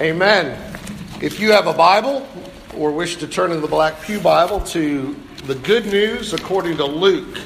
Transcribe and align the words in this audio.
Amen. 0.00 0.58
If 1.20 1.38
you 1.38 1.52
have 1.52 1.66
a 1.66 1.72
Bible 1.74 2.26
or 2.74 2.90
wish 2.90 3.16
to 3.16 3.28
turn 3.28 3.52
in 3.52 3.60
the 3.60 3.68
Black 3.68 4.00
Pew 4.00 4.20
Bible 4.20 4.60
to 4.68 5.14
the 5.44 5.54
good 5.54 5.84
news 5.84 6.32
according 6.32 6.78
to 6.78 6.86
Luke, 6.86 7.38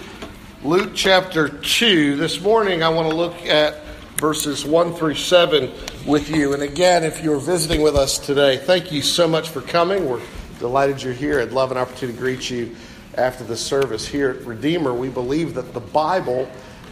Luke 0.62 0.92
chapter 0.94 1.48
2, 1.48 2.14
this 2.14 2.40
morning 2.40 2.84
I 2.84 2.88
want 2.88 3.10
to 3.10 3.16
look 3.16 3.34
at 3.46 3.82
verses 4.18 4.64
1 4.64 4.94
through 4.94 5.16
7 5.16 5.72
with 6.06 6.30
you. 6.30 6.54
And 6.54 6.62
again, 6.62 7.02
if 7.02 7.20
you're 7.20 7.40
visiting 7.40 7.82
with 7.82 7.96
us 7.96 8.16
today, 8.16 8.58
thank 8.58 8.92
you 8.92 9.02
so 9.02 9.26
much 9.26 9.48
for 9.48 9.60
coming. 9.60 10.08
We're 10.08 10.22
delighted 10.60 11.02
you're 11.02 11.14
here. 11.14 11.40
I'd 11.40 11.50
love 11.50 11.72
an 11.72 11.78
opportunity 11.78 12.16
to 12.16 12.22
greet 12.22 12.48
you 12.48 12.76
after 13.16 13.42
the 13.42 13.56
service. 13.56 14.06
Here 14.06 14.30
at 14.30 14.46
Redeemer, 14.46 14.94
we 14.94 15.08
believe 15.08 15.54
that 15.54 15.74
the 15.74 15.80
Bible 15.80 16.48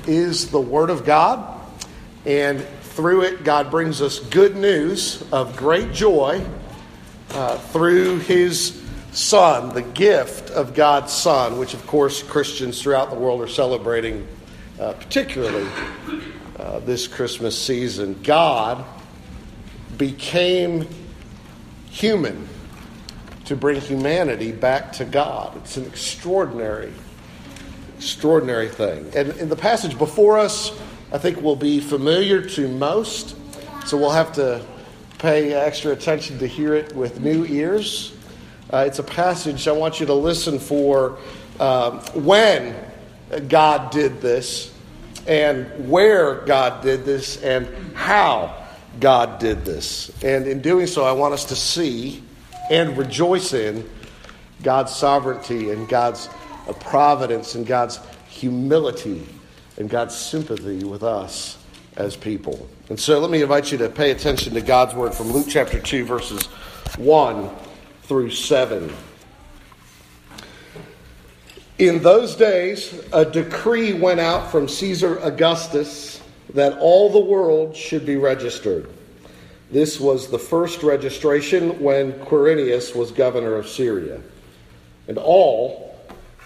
is 0.08 0.50
the 0.50 0.60
Word 0.60 0.90
of 0.90 1.04
God. 1.06 1.60
And 2.26 2.66
through 2.94 3.22
it, 3.22 3.42
God 3.42 3.72
brings 3.72 4.00
us 4.00 4.20
good 4.20 4.54
news 4.54 5.24
of 5.32 5.56
great 5.56 5.92
joy 5.92 6.44
uh, 7.30 7.58
through 7.58 8.20
His 8.20 8.80
Son, 9.10 9.74
the 9.74 9.82
gift 9.82 10.50
of 10.50 10.74
God's 10.74 11.12
Son, 11.12 11.58
which, 11.58 11.74
of 11.74 11.84
course, 11.88 12.22
Christians 12.22 12.80
throughout 12.80 13.10
the 13.10 13.16
world 13.16 13.40
are 13.40 13.48
celebrating, 13.48 14.24
uh, 14.78 14.92
particularly 14.92 15.68
uh, 16.60 16.78
this 16.80 17.08
Christmas 17.08 17.60
season. 17.60 18.20
God 18.22 18.84
became 19.98 20.86
human 21.90 22.48
to 23.46 23.56
bring 23.56 23.80
humanity 23.80 24.52
back 24.52 24.92
to 24.92 25.04
God. 25.04 25.56
It's 25.56 25.76
an 25.76 25.86
extraordinary, 25.86 26.92
extraordinary 27.96 28.68
thing. 28.68 29.10
And 29.16 29.30
in 29.38 29.48
the 29.48 29.56
passage 29.56 29.98
before 29.98 30.38
us, 30.38 30.70
I 31.14 31.18
think 31.18 31.40
will 31.40 31.54
be 31.54 31.78
familiar 31.78 32.42
to 32.42 32.66
most. 32.66 33.36
So 33.86 33.96
we'll 33.96 34.10
have 34.10 34.32
to 34.32 34.66
pay 35.18 35.54
extra 35.54 35.92
attention 35.92 36.40
to 36.40 36.48
hear 36.48 36.74
it 36.74 36.92
with 36.92 37.20
new 37.20 37.44
ears. 37.44 38.12
Uh, 38.72 38.78
it's 38.78 38.98
a 38.98 39.04
passage 39.04 39.68
I 39.68 39.72
want 39.72 40.00
you 40.00 40.06
to 40.06 40.14
listen 40.14 40.58
for 40.58 41.16
um, 41.60 42.00
when 42.14 42.74
God 43.46 43.92
did 43.92 44.20
this, 44.20 44.74
and 45.28 45.88
where 45.88 46.40
God 46.46 46.82
did 46.82 47.04
this, 47.04 47.40
and 47.44 47.68
how 47.94 48.66
God 48.98 49.38
did 49.38 49.64
this. 49.64 50.10
And 50.24 50.48
in 50.48 50.62
doing 50.62 50.88
so, 50.88 51.04
I 51.04 51.12
want 51.12 51.32
us 51.32 51.44
to 51.44 51.54
see 51.54 52.24
and 52.72 52.98
rejoice 52.98 53.52
in 53.52 53.88
God's 54.64 54.92
sovereignty 54.92 55.70
and 55.70 55.88
God's 55.88 56.28
providence 56.80 57.54
and 57.54 57.64
God's 57.64 58.00
humility 58.26 59.24
and 59.76 59.90
God's 59.90 60.14
sympathy 60.14 60.84
with 60.84 61.02
us 61.02 61.58
as 61.96 62.16
people. 62.16 62.68
And 62.88 62.98
so 62.98 63.18
let 63.18 63.30
me 63.30 63.42
invite 63.42 63.72
you 63.72 63.78
to 63.78 63.88
pay 63.88 64.10
attention 64.10 64.54
to 64.54 64.60
God's 64.60 64.94
word 64.94 65.14
from 65.14 65.32
Luke 65.32 65.46
chapter 65.48 65.80
2, 65.80 66.04
verses 66.04 66.46
1 66.96 67.50
through 68.02 68.30
7. 68.30 68.92
In 71.78 72.02
those 72.02 72.36
days, 72.36 73.00
a 73.12 73.24
decree 73.24 73.94
went 73.94 74.20
out 74.20 74.50
from 74.50 74.68
Caesar 74.68 75.18
Augustus 75.18 76.20
that 76.52 76.78
all 76.78 77.10
the 77.10 77.18
world 77.18 77.76
should 77.76 78.06
be 78.06 78.16
registered. 78.16 78.90
This 79.70 79.98
was 79.98 80.30
the 80.30 80.38
first 80.38 80.84
registration 80.84 81.80
when 81.80 82.12
Quirinius 82.12 82.94
was 82.94 83.10
governor 83.10 83.56
of 83.56 83.68
Syria. 83.68 84.20
And 85.08 85.18
all 85.18 85.93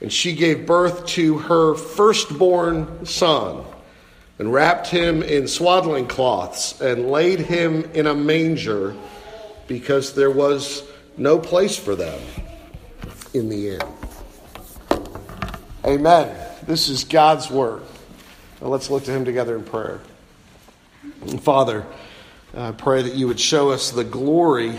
And 0.00 0.12
she 0.12 0.34
gave 0.34 0.66
birth 0.66 1.06
to 1.06 1.38
her 1.38 1.74
firstborn 1.74 3.04
son, 3.04 3.64
and 4.38 4.52
wrapped 4.52 4.86
him 4.86 5.22
in 5.22 5.48
swaddling 5.48 6.06
cloths, 6.06 6.80
and 6.80 7.10
laid 7.10 7.40
him 7.40 7.90
in 7.94 8.06
a 8.06 8.14
manger, 8.14 8.94
because 9.66 10.14
there 10.14 10.30
was 10.30 10.84
no 11.16 11.38
place 11.38 11.76
for 11.76 11.96
them 11.96 12.20
in 13.34 13.48
the 13.48 13.70
inn. 13.70 13.82
Amen. 15.84 16.36
This 16.66 16.88
is 16.88 17.04
God's 17.04 17.50
word. 17.50 17.82
Now 18.60 18.68
let's 18.68 18.90
look 18.90 19.04
to 19.04 19.10
him 19.10 19.24
together 19.24 19.56
in 19.56 19.64
prayer. 19.64 20.00
Father, 21.40 21.84
I 22.56 22.70
pray 22.72 23.02
that 23.02 23.14
you 23.14 23.26
would 23.26 23.40
show 23.40 23.70
us 23.70 23.90
the 23.90 24.04
glory 24.04 24.78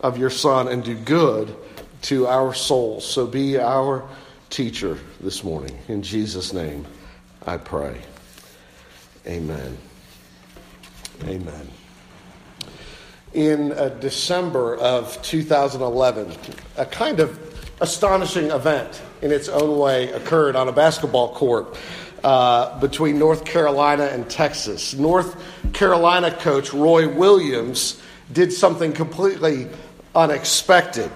of 0.00 0.16
your 0.16 0.30
Son 0.30 0.68
and 0.68 0.84
do 0.84 0.94
good 0.94 1.54
to 2.02 2.26
our 2.28 2.54
souls. 2.54 3.04
So 3.04 3.26
be 3.26 3.58
our 3.58 4.08
teacher 4.50 4.98
this 5.20 5.42
morning. 5.44 5.78
In 5.88 6.02
Jesus' 6.02 6.52
name, 6.52 6.86
I 7.46 7.56
pray. 7.56 8.00
Amen. 9.26 9.78
Amen. 11.24 11.68
In 13.32 13.72
uh, 13.72 13.90
December 14.00 14.76
of 14.76 15.20
2011, 15.22 16.32
a 16.76 16.84
kind 16.84 17.20
of 17.20 17.38
astonishing 17.80 18.50
event 18.50 19.00
in 19.22 19.30
its 19.30 19.48
own 19.48 19.78
way 19.78 20.10
occurred 20.12 20.56
on 20.56 20.68
a 20.68 20.72
basketball 20.72 21.34
court 21.34 21.76
uh, 22.24 22.78
between 22.80 23.18
North 23.18 23.44
Carolina 23.44 24.04
and 24.04 24.28
Texas. 24.28 24.94
North 24.94 25.42
Carolina 25.72 26.30
coach 26.30 26.72
Roy 26.72 27.08
Williams 27.08 28.02
did 28.32 28.52
something 28.52 28.92
completely 28.92 29.68
unexpected. 30.14 31.10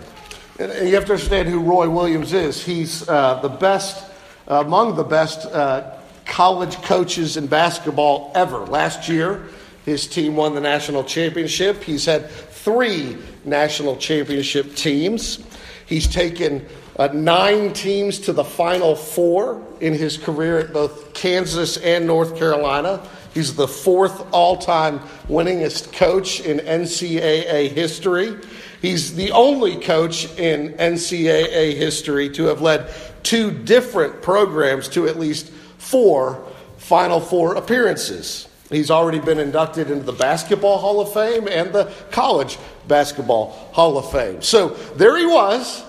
And 0.56 0.88
you 0.88 0.94
have 0.94 1.04
to 1.06 1.14
understand 1.14 1.48
who 1.48 1.58
Roy 1.58 1.88
Williams 1.88 2.32
is. 2.32 2.64
He's 2.64 3.08
uh, 3.08 3.40
the 3.40 3.48
best, 3.48 4.08
uh, 4.46 4.62
among 4.64 4.94
the 4.94 5.02
best 5.02 5.46
uh, 5.46 5.96
college 6.26 6.76
coaches 6.82 7.36
in 7.36 7.48
basketball 7.48 8.30
ever. 8.36 8.58
Last 8.58 9.08
year, 9.08 9.48
his 9.84 10.06
team 10.06 10.36
won 10.36 10.54
the 10.54 10.60
national 10.60 11.02
championship. 11.02 11.82
He's 11.82 12.04
had 12.04 12.30
three 12.30 13.16
national 13.44 13.96
championship 13.96 14.76
teams. 14.76 15.40
He's 15.86 16.06
taken 16.06 16.64
uh, 16.96 17.08
nine 17.08 17.72
teams 17.72 18.20
to 18.20 18.32
the 18.32 18.44
Final 18.44 18.94
Four 18.94 19.60
in 19.80 19.92
his 19.92 20.16
career 20.16 20.60
at 20.60 20.72
both 20.72 21.14
Kansas 21.14 21.78
and 21.78 22.06
North 22.06 22.38
Carolina. 22.38 23.04
He's 23.34 23.56
the 23.56 23.66
fourth 23.66 24.24
all 24.32 24.56
time 24.56 25.00
winningest 25.26 25.92
coach 25.92 26.38
in 26.38 26.58
NCAA 26.58 27.72
history. 27.72 28.38
He's 28.84 29.14
the 29.14 29.30
only 29.30 29.76
coach 29.76 30.26
in 30.38 30.74
NCAA 30.74 31.74
history 31.74 32.28
to 32.28 32.44
have 32.44 32.60
led 32.60 32.92
two 33.22 33.50
different 33.50 34.20
programs 34.20 34.88
to 34.88 35.08
at 35.08 35.18
least 35.18 35.48
four 35.78 36.46
Final 36.76 37.18
Four 37.18 37.54
appearances. 37.54 38.46
He's 38.68 38.90
already 38.90 39.20
been 39.20 39.38
inducted 39.38 39.90
into 39.90 40.04
the 40.04 40.12
Basketball 40.12 40.76
Hall 40.76 41.00
of 41.00 41.14
Fame 41.14 41.48
and 41.48 41.72
the 41.72 41.90
College 42.10 42.58
Basketball 42.86 43.52
Hall 43.72 43.96
of 43.96 44.12
Fame. 44.12 44.42
So 44.42 44.68
there 44.96 45.16
he 45.16 45.24
was, 45.24 45.82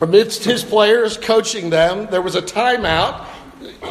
amidst 0.00 0.44
his 0.44 0.62
players, 0.62 1.16
coaching 1.16 1.70
them. 1.70 2.06
There 2.12 2.22
was 2.22 2.36
a 2.36 2.42
timeout. 2.42 3.26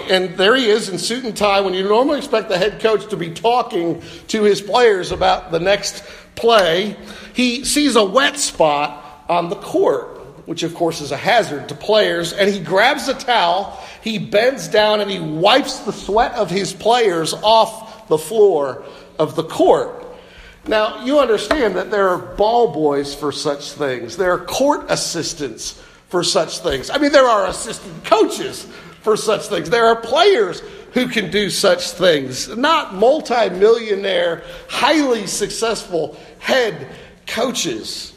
And 0.09 0.37
there 0.37 0.55
he 0.55 0.69
is 0.69 0.87
in 0.87 0.99
suit 0.99 1.25
and 1.25 1.35
tie 1.35 1.59
when 1.59 1.73
you 1.73 1.83
normally 1.83 2.19
expect 2.19 2.47
the 2.47 2.57
head 2.57 2.79
coach 2.79 3.07
to 3.07 3.17
be 3.17 3.31
talking 3.31 4.01
to 4.27 4.43
his 4.43 4.61
players 4.61 5.11
about 5.11 5.51
the 5.51 5.59
next 5.59 6.03
play, 6.35 6.96
he 7.34 7.64
sees 7.64 7.96
a 7.96 8.03
wet 8.03 8.37
spot 8.37 9.26
on 9.29 9.49
the 9.49 9.55
court, 9.55 10.20
which 10.46 10.64
of 10.64 10.76
course 10.76 11.02
is 11.02 11.11
a 11.11 11.17
hazard 11.17 11.70
to 11.70 11.76
players, 11.76 12.34
and 12.34 12.49
he 12.49 12.59
grabs 12.59 13.08
a 13.08 13.14
towel, 13.14 13.82
he 14.02 14.20
bends 14.20 14.67
down, 14.67 15.02
and 15.02 15.09
he 15.09 15.20
wipes 15.20 15.79
the 15.79 15.91
sweat 15.91 16.34
of 16.34 16.49
his 16.49 16.73
players 16.73 17.34
off 17.34 18.08
the 18.08 18.17
floor 18.17 18.84
of 19.17 19.35
the 19.35 19.43
court. 19.43 20.05
Now, 20.67 21.03
you 21.05 21.20
understand 21.20 21.76
that 21.76 21.91
there 21.91 22.09
are 22.09 22.17
ball 22.17 22.73
boys 22.73 23.14
for 23.14 23.31
such 23.31 23.72
things. 23.72 24.17
There 24.17 24.31
are 24.31 24.40
court 24.40 24.85
assistants 24.90 25.81
for 26.09 26.23
such 26.23 26.59
things. 26.59 26.90
I 26.90 26.97
mean, 26.97 27.11
there 27.11 27.28
are 27.28 27.47
assistant 27.47 28.03
coaches 28.03 28.66
for 29.02 29.16
such 29.16 29.47
things. 29.47 29.70
There 29.70 29.85
are 29.85 29.96
players 29.96 30.61
who 30.95 31.09
can 31.09 31.29
do 31.29 31.49
such 31.49 31.91
things, 31.91 32.47
not 32.55 32.95
multimillionaire, 32.95 34.43
highly 34.69 35.27
successful 35.27 36.17
head 36.39 36.87
coaches. 37.27 38.13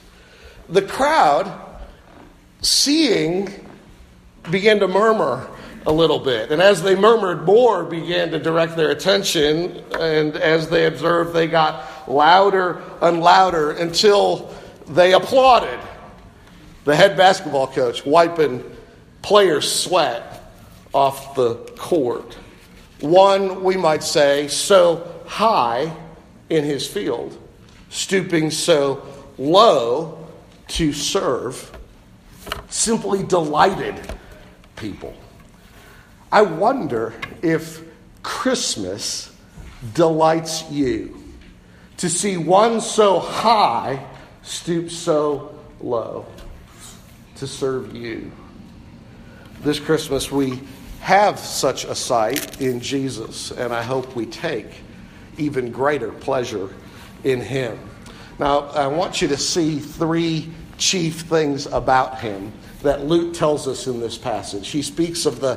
The 0.69 0.83
crowd, 0.83 1.53
seeing, 2.63 3.53
began 4.49 4.79
to 4.79 4.87
murmur 4.87 5.51
a 5.89 5.93
little 5.93 6.21
bit. 6.21 6.53
And 6.53 6.63
as 6.63 6.81
they 6.81 6.95
murmured, 6.95 7.45
more 7.45 7.85
began 7.85 8.31
to 8.31 8.39
direct 8.39 8.77
their 8.77 8.91
attention. 8.91 9.83
And 9.99 10.37
as 10.37 10.69
they 10.69 10.87
observed, 10.87 11.35
they 11.35 11.49
got 11.49 12.09
louder 12.09 12.81
and 13.03 13.21
louder 13.21 13.73
until 13.73 14.55
they 14.87 15.15
applauded 15.15 15.81
the 16.85 16.95
head 16.95 17.17
basketball 17.17 17.67
coach 17.67 18.07
wiping 18.07 18.63
players' 19.23 19.71
sweat 19.71 20.53
off 20.95 21.35
the 21.35 21.57
court. 21.77 22.39
One, 23.01 23.63
we 23.63 23.77
might 23.77 24.03
say, 24.03 24.49
so 24.49 25.23
high 25.27 25.95
in 26.51 26.65
his 26.65 26.87
field, 26.87 27.39
stooping 27.91 28.51
so 28.51 29.07
low 29.39 30.27
to 30.69 30.93
serve, 30.93 31.77
simply 32.69 33.23
delighted 33.23 33.95
people. 34.77 35.15
I 36.31 36.43
wonder 36.43 37.15
if 37.43 37.83
Christmas 38.23 39.35
delights 39.95 40.69
you 40.71 41.23
to 41.99 42.09
see 42.09 42.37
one 42.37 42.81
so 42.81 43.19
high 43.19 44.05
stoop 44.43 44.91
so 44.91 45.55
low 45.81 46.27
to 47.37 47.47
serve 47.47 47.95
you. 47.95 48.31
This 49.63 49.79
Christmas, 49.79 50.31
we 50.31 50.61
have 51.09 51.39
such 51.39 51.85
a 51.85 51.95
sight 51.95 52.61
in 52.61 52.81
Jesus, 52.81 53.51
and 53.51 53.73
I 53.73 53.83
hope 53.83 54.15
we 54.15 54.27
take 54.27 54.67
even 55.39 55.73
greater 55.73 56.13
pleasure 56.13 56.69
in 57.25 57.41
him. 57.41 57.79
Now, 58.39 58.69
I 58.69 58.89
want 58.89 59.23
you 59.23 59.29
to 59.29 59.39
see 59.39 59.79
three 59.79 60.51
chief 60.77 61.23
things 61.23 61.65
about 61.65 62.21
him 62.21 62.53
that 62.83 63.07
Luke 63.07 63.33
tells 63.33 63.67
us 63.67 63.87
in 63.87 64.01
this 64.01 64.19
passage. 64.19 64.69
He 64.69 64.83
speaks 64.83 65.25
of 65.25 65.41
the 65.41 65.55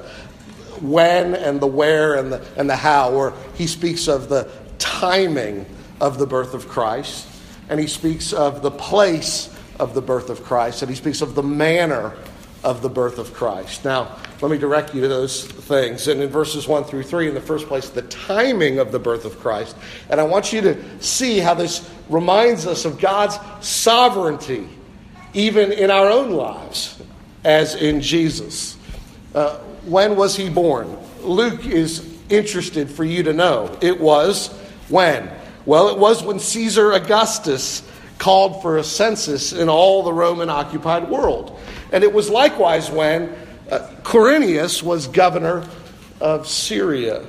when 0.80 1.36
and 1.36 1.60
the 1.60 1.68
where 1.68 2.16
and 2.16 2.32
the, 2.32 2.48
and 2.56 2.70
the 2.70 2.78
how, 2.78 3.12
or 3.12 3.34
he 3.56 3.68
speaks 3.68 4.08
of 4.08 4.30
the 4.30 4.50
timing 4.80 5.66
of 6.00 6.18
the 6.18 6.26
birth 6.26 6.54
of 6.54 6.70
Christ, 6.70 7.28
and 7.68 7.78
he 7.78 7.88
speaks 7.88 8.32
of 8.32 8.62
the 8.62 8.72
place 8.72 9.54
of 9.82 9.96
the 9.96 10.02
birth 10.02 10.30
of 10.30 10.46
Christ, 10.46 10.82
and 10.82 10.90
he 10.90 10.96
speaks 10.96 11.22
of 11.22 11.36
the 11.36 11.44
manner 11.44 12.16
of 12.64 12.82
the 12.82 12.90
birth 12.90 13.18
of 13.18 13.34
Christ. 13.34 13.84
Now, 13.84 14.18
let 14.42 14.50
me 14.50 14.58
direct 14.58 14.96
you 14.96 15.02
to 15.02 15.08
those 15.08 15.46
things. 15.46 16.08
And 16.08 16.22
in 16.22 16.30
verses 16.30 16.68
1 16.68 16.86
through 16.86 17.04
3, 17.04 17.28
in 17.28 17.34
the 17.36 17.42
first 17.42 17.68
place, 17.68 17.90
the 17.90 18.02
timing 18.04 18.80
of 18.80 18.92
the 18.92 18.98
birth 18.98 19.24
of 19.24 19.40
Christ. 19.40 19.76
And 20.10 20.20
I 20.20 20.24
want 20.24 20.52
you 20.52 20.62
to 20.62 21.00
see 21.00 21.38
how 21.38 21.54
this 21.54 21.88
reminds 22.10 22.66
us 22.66 22.86
of 22.86 23.00
God's 23.00 23.38
sovereignty, 23.66 24.68
even 25.34 25.72
in 25.72 25.92
our 25.92 26.10
own 26.10 26.32
lives, 26.32 27.00
as 27.44 27.76
in 27.76 28.02
Jesus. 28.02 28.78
Uh, 29.36 29.58
when 29.86 30.16
was 30.16 30.36
he 30.36 30.50
born? 30.50 30.98
Luke 31.22 31.66
is 31.68 32.12
interested 32.30 32.90
for 32.90 33.04
you 33.04 33.22
to 33.24 33.34
know. 33.34 33.78
It 33.82 34.00
was 34.00 34.48
when? 34.90 35.30
Well, 35.66 35.90
it 35.90 36.00
was 36.00 36.24
when 36.24 36.40
Caesar 36.40 36.94
Augustus 36.94 37.84
called 38.18 38.62
for 38.62 38.78
a 38.78 38.84
census 38.84 39.54
in 39.54 39.70
all 39.70 40.04
the 40.04 40.14
Roman 40.14 40.50
occupied 40.50 41.10
world. 41.10 41.60
And 41.92 42.04
it 42.04 42.14
was 42.14 42.30
likewise 42.30 42.90
when 42.90 43.36
uh, 43.72 43.88
Quirinius 44.04 44.84
was 44.84 45.08
governor 45.08 45.68
of 46.20 46.48
Syria. 46.48 47.26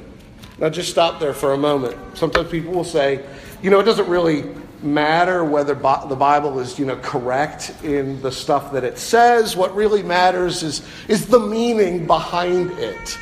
Now, 0.59 0.69
just 0.69 0.91
stop 0.91 1.21
there 1.21 1.33
for 1.33 1.55
a 1.55 1.59
moment. 1.59 1.97
Sometimes 2.15 2.51
people 2.51 2.73
will 2.73 2.85
say, 2.85 3.25
you 3.63 3.71
know, 3.71 3.81
it 3.81 3.85
doesn't 3.85 4.09
really 4.09 4.45
matter 4.83 5.45
whether 5.45 5.75
the 5.75 6.17
Bible 6.17 6.59
is, 6.59 6.79
you 6.79 6.85
know, 6.85 6.97
correct 6.97 7.73
in 7.85 8.21
the 8.21 8.33
stuff 8.33 8.73
that 8.73 8.85
it 8.85 8.99
says. 8.99 9.57
What 9.57 9.75
really 9.75 10.03
matters 10.03 10.63
is, 10.63 10.83
is 11.09 11.27
the 11.27 11.39
meaning 11.39 12.07
behind 12.07 12.73
it. 12.73 13.19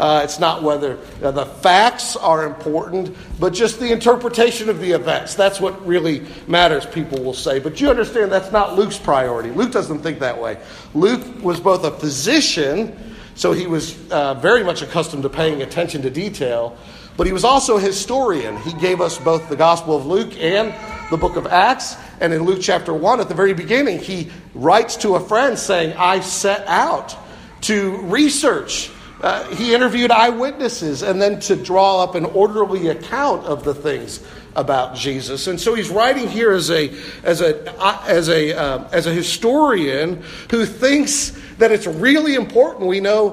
Uh, 0.00 0.22
it's 0.24 0.40
not 0.40 0.62
whether 0.62 0.98
uh, 1.22 1.30
the 1.30 1.44
facts 1.44 2.16
are 2.16 2.46
important, 2.46 3.14
but 3.38 3.52
just 3.52 3.78
the 3.78 3.92
interpretation 3.92 4.70
of 4.70 4.80
the 4.80 4.92
events. 4.92 5.34
That's 5.34 5.60
what 5.60 5.86
really 5.86 6.26
matters, 6.46 6.86
people 6.86 7.22
will 7.22 7.34
say. 7.34 7.58
But 7.58 7.82
you 7.82 7.90
understand 7.90 8.32
that's 8.32 8.50
not 8.50 8.76
Luke's 8.76 8.98
priority. 8.98 9.50
Luke 9.50 9.72
doesn't 9.72 9.98
think 9.98 10.20
that 10.20 10.40
way. 10.40 10.56
Luke 10.94 11.42
was 11.42 11.60
both 11.60 11.84
a 11.84 11.90
physician, 11.90 12.96
so 13.34 13.52
he 13.52 13.66
was 13.66 14.10
uh, 14.10 14.32
very 14.32 14.64
much 14.64 14.80
accustomed 14.80 15.22
to 15.24 15.28
paying 15.28 15.60
attention 15.60 16.00
to 16.00 16.08
detail, 16.08 16.78
but 17.18 17.26
he 17.26 17.34
was 17.34 17.44
also 17.44 17.76
a 17.76 17.80
historian. 17.80 18.56
He 18.62 18.72
gave 18.80 19.02
us 19.02 19.18
both 19.18 19.50
the 19.50 19.56
Gospel 19.56 19.98
of 19.98 20.06
Luke 20.06 20.34
and 20.40 20.74
the 21.10 21.18
book 21.18 21.36
of 21.36 21.46
Acts. 21.46 21.96
And 22.20 22.32
in 22.32 22.44
Luke 22.44 22.60
chapter 22.62 22.94
1, 22.94 23.20
at 23.20 23.28
the 23.28 23.34
very 23.34 23.52
beginning, 23.52 23.98
he 23.98 24.30
writes 24.54 24.96
to 24.96 25.16
a 25.16 25.20
friend 25.20 25.58
saying, 25.58 25.94
I 25.98 26.20
set 26.20 26.66
out 26.66 27.14
to 27.62 27.98
research 27.98 28.90
uh, 29.20 29.44
he 29.54 29.74
interviewed 29.74 30.10
eyewitnesses 30.10 31.02
and 31.02 31.20
then 31.20 31.40
to 31.40 31.56
draw 31.56 32.02
up 32.02 32.14
an 32.14 32.24
orderly 32.24 32.88
account 32.88 33.44
of 33.44 33.64
the 33.64 33.74
things 33.74 34.24
about 34.56 34.96
Jesus. 34.96 35.46
And 35.46 35.60
so 35.60 35.74
he's 35.74 35.90
writing 35.90 36.28
here 36.28 36.52
as 36.52 36.70
a, 36.70 36.92
as 37.22 37.40
a, 37.40 37.78
uh, 37.80 38.02
as 38.06 38.28
a, 38.28 38.58
uh, 38.58 38.88
as 38.92 39.06
a 39.06 39.12
historian 39.12 40.22
who 40.50 40.64
thinks 40.64 41.38
that 41.58 41.70
it's 41.70 41.86
really 41.86 42.34
important 42.34 42.88
we 42.88 43.00
know 43.00 43.30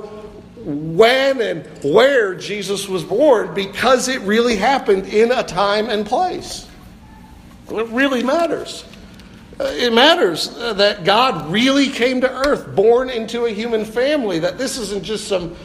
when 0.67 1.39
and 1.39 1.65
where 1.83 2.35
Jesus 2.35 2.89
was 2.89 3.03
born 3.03 3.53
because 3.53 4.09
it 4.09 4.19
really 4.21 4.57
happened 4.57 5.05
in 5.05 5.31
a 5.31 5.43
time 5.43 5.89
and 5.89 6.05
place. 6.05 6.67
It 7.69 7.87
really 7.87 8.23
matters. 8.23 8.83
Uh, 9.59 9.71
it 9.73 9.91
matters 9.93 10.49
that 10.55 11.03
God 11.03 11.51
really 11.51 11.89
came 11.89 12.21
to 12.21 12.29
earth, 12.29 12.75
born 12.75 13.09
into 13.09 13.45
a 13.45 13.49
human 13.49 13.85
family, 13.85 14.39
that 14.39 14.57
this 14.57 14.77
isn't 14.77 15.03
just 15.03 15.27
some 15.27 15.55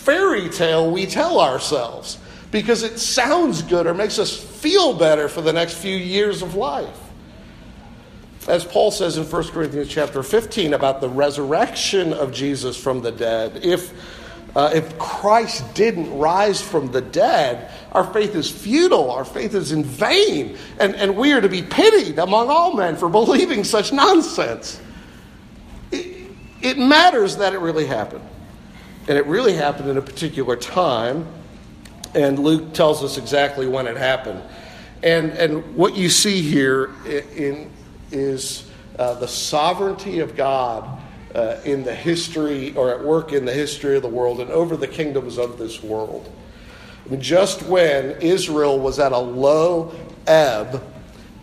fairy 0.00 0.48
tale 0.48 0.90
we 0.90 1.06
tell 1.06 1.40
ourselves 1.40 2.18
because 2.50 2.82
it 2.82 2.98
sounds 2.98 3.62
good 3.62 3.86
or 3.86 3.94
makes 3.94 4.18
us 4.18 4.36
feel 4.36 4.94
better 4.94 5.28
for 5.28 5.40
the 5.40 5.52
next 5.52 5.74
few 5.74 5.96
years 5.96 6.42
of 6.42 6.54
life. 6.54 6.98
As 8.48 8.64
Paul 8.64 8.90
says 8.90 9.16
in 9.16 9.24
1 9.24 9.48
Corinthians 9.48 9.88
chapter 9.88 10.22
15 10.22 10.74
about 10.74 11.00
the 11.00 11.08
resurrection 11.08 12.12
of 12.12 12.32
Jesus 12.32 12.76
from 12.76 13.02
the 13.02 13.12
dead, 13.12 13.60
if, 13.62 13.92
uh, 14.56 14.70
if 14.74 14.98
Christ 14.98 15.74
didn't 15.74 16.12
rise 16.18 16.60
from 16.60 16.90
the 16.90 17.02
dead, 17.02 17.70
our 17.92 18.10
faith 18.12 18.34
is 18.34 18.50
futile, 18.50 19.10
our 19.10 19.24
faith 19.24 19.54
is 19.54 19.72
in 19.72 19.84
vain, 19.84 20.56
and, 20.78 20.96
and 20.96 21.16
we 21.16 21.32
are 21.32 21.40
to 21.40 21.48
be 21.48 21.62
pitied 21.62 22.18
among 22.18 22.48
all 22.48 22.74
men 22.74 22.96
for 22.96 23.08
believing 23.08 23.62
such 23.62 23.92
nonsense. 23.92 24.80
It, 25.92 26.32
it 26.62 26.78
matters 26.78 27.36
that 27.36 27.52
it 27.52 27.58
really 27.58 27.86
happened. 27.86 28.24
And 29.10 29.18
it 29.18 29.26
really 29.26 29.54
happened 29.54 29.88
in 29.88 29.96
a 29.96 30.02
particular 30.02 30.54
time. 30.54 31.26
And 32.14 32.38
Luke 32.38 32.74
tells 32.74 33.02
us 33.02 33.18
exactly 33.18 33.66
when 33.66 33.88
it 33.88 33.96
happened. 33.96 34.40
And, 35.02 35.32
and 35.32 35.74
what 35.74 35.96
you 35.96 36.08
see 36.08 36.42
here 36.42 36.92
in, 37.04 37.72
is 38.12 38.70
uh, 39.00 39.14
the 39.14 39.26
sovereignty 39.26 40.20
of 40.20 40.36
God 40.36 41.00
uh, 41.34 41.56
in 41.64 41.82
the 41.82 41.92
history, 41.92 42.72
or 42.76 42.90
at 42.90 43.02
work 43.02 43.32
in 43.32 43.44
the 43.44 43.52
history 43.52 43.96
of 43.96 44.02
the 44.02 44.08
world 44.08 44.38
and 44.38 44.48
over 44.50 44.76
the 44.76 44.86
kingdoms 44.86 45.38
of 45.38 45.58
this 45.58 45.82
world. 45.82 46.32
just 47.18 47.64
when 47.64 48.12
Israel 48.20 48.78
was 48.78 49.00
at 49.00 49.10
a 49.10 49.18
low 49.18 49.92
ebb 50.28 50.84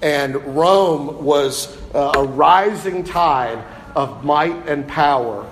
and 0.01 0.37
Rome 0.55 1.21
was 1.21 1.77
uh, 1.93 2.13
a 2.15 2.23
rising 2.23 3.03
tide 3.03 3.61
of 3.93 4.23
might 4.23 4.69
and 4.69 4.87
power, 4.87 5.45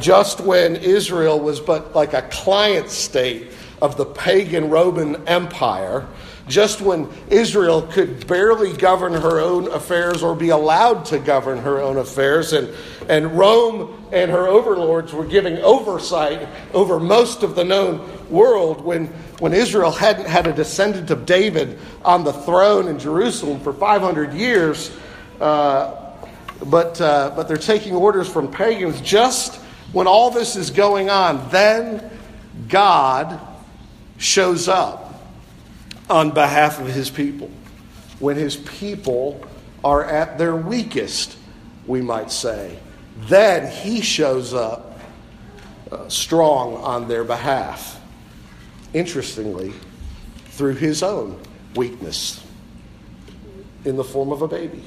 just 0.00 0.40
when 0.40 0.76
Israel 0.76 1.38
was 1.38 1.60
but 1.60 1.94
like 1.94 2.14
a 2.14 2.22
client 2.22 2.90
state 2.90 3.50
of 3.82 3.96
the 3.96 4.06
pagan 4.06 4.70
Roman 4.70 5.28
Empire, 5.28 6.06
just 6.48 6.80
when 6.80 7.08
Israel 7.28 7.82
could 7.82 8.26
barely 8.26 8.72
govern 8.74 9.12
her 9.12 9.40
own 9.40 9.70
affairs 9.70 10.22
or 10.22 10.34
be 10.34 10.50
allowed 10.50 11.04
to 11.06 11.18
govern 11.18 11.58
her 11.58 11.80
own 11.80 11.96
affairs, 11.96 12.52
and, 12.52 12.70
and 13.08 13.36
Rome 13.38 14.06
and 14.12 14.30
her 14.30 14.46
overlords 14.46 15.12
were 15.12 15.24
giving 15.24 15.58
oversight 15.58 16.48
over 16.72 16.98
most 16.98 17.42
of 17.42 17.54
the 17.54 17.64
known 17.64 18.00
world, 18.30 18.82
when, 18.82 19.06
when 19.38 19.52
Israel 19.52 19.90
hadn't 19.90 20.26
had 20.26 20.46
a 20.46 20.52
descendant 20.52 21.10
of 21.10 21.26
David 21.26 21.78
on 22.04 22.24
the 22.24 22.32
throne 22.32 22.88
in 22.88 22.98
Jerusalem 22.98 23.60
for 23.60 23.72
500 23.72 24.32
years, 24.32 24.94
uh, 25.40 25.94
but, 26.66 27.00
uh, 27.00 27.32
but 27.36 27.48
they're 27.48 27.56
taking 27.56 27.94
orders 27.94 28.28
from 28.28 28.50
pagans 28.50 29.00
just 29.00 29.60
when 29.94 30.08
all 30.08 30.30
this 30.32 30.56
is 30.56 30.70
going 30.70 31.08
on, 31.08 31.48
then 31.50 32.10
God 32.68 33.40
shows 34.18 34.68
up 34.68 35.22
on 36.10 36.32
behalf 36.32 36.80
of 36.80 36.88
his 36.88 37.08
people. 37.08 37.50
When 38.18 38.36
his 38.36 38.56
people 38.56 39.40
are 39.84 40.04
at 40.04 40.36
their 40.36 40.56
weakest, 40.56 41.36
we 41.86 42.02
might 42.02 42.32
say, 42.32 42.76
then 43.28 43.70
he 43.70 44.00
shows 44.00 44.52
up 44.52 44.98
uh, 45.92 46.08
strong 46.08 46.74
on 46.78 47.06
their 47.06 47.22
behalf. 47.22 48.00
Interestingly, 48.94 49.72
through 50.46 50.74
his 50.74 51.04
own 51.04 51.40
weakness 51.76 52.44
in 53.84 53.96
the 53.96 54.04
form 54.04 54.32
of 54.32 54.42
a 54.42 54.48
baby. 54.48 54.82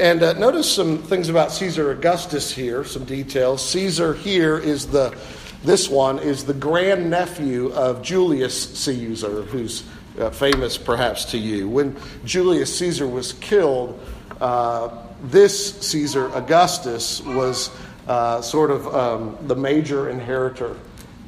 And 0.00 0.22
uh, 0.22 0.32
notice 0.32 0.74
some 0.74 0.96
things 1.02 1.28
about 1.28 1.52
Caesar 1.52 1.90
Augustus 1.90 2.50
here, 2.50 2.84
some 2.84 3.04
details. 3.04 3.68
Caesar 3.68 4.14
here 4.14 4.56
is 4.56 4.86
the, 4.86 5.14
this 5.62 5.90
one 5.90 6.18
is 6.20 6.46
the 6.46 6.54
grandnephew 6.54 7.70
of 7.74 8.00
Julius 8.00 8.78
Caesar, 8.78 9.42
who's 9.42 9.84
uh, 10.18 10.30
famous 10.30 10.78
perhaps 10.78 11.26
to 11.26 11.36
you. 11.38 11.68
When 11.68 11.98
Julius 12.24 12.78
Caesar 12.78 13.06
was 13.06 13.34
killed, 13.34 14.00
uh, 14.40 14.88
this 15.24 15.78
Caesar, 15.82 16.34
Augustus, 16.34 17.20
was 17.20 17.68
uh, 18.08 18.40
sort 18.40 18.70
of 18.70 18.86
um, 18.94 19.36
the 19.48 19.54
major 19.54 20.08
inheritor 20.08 20.78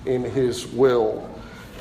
in 0.07 0.25
his 0.25 0.67
will. 0.67 1.29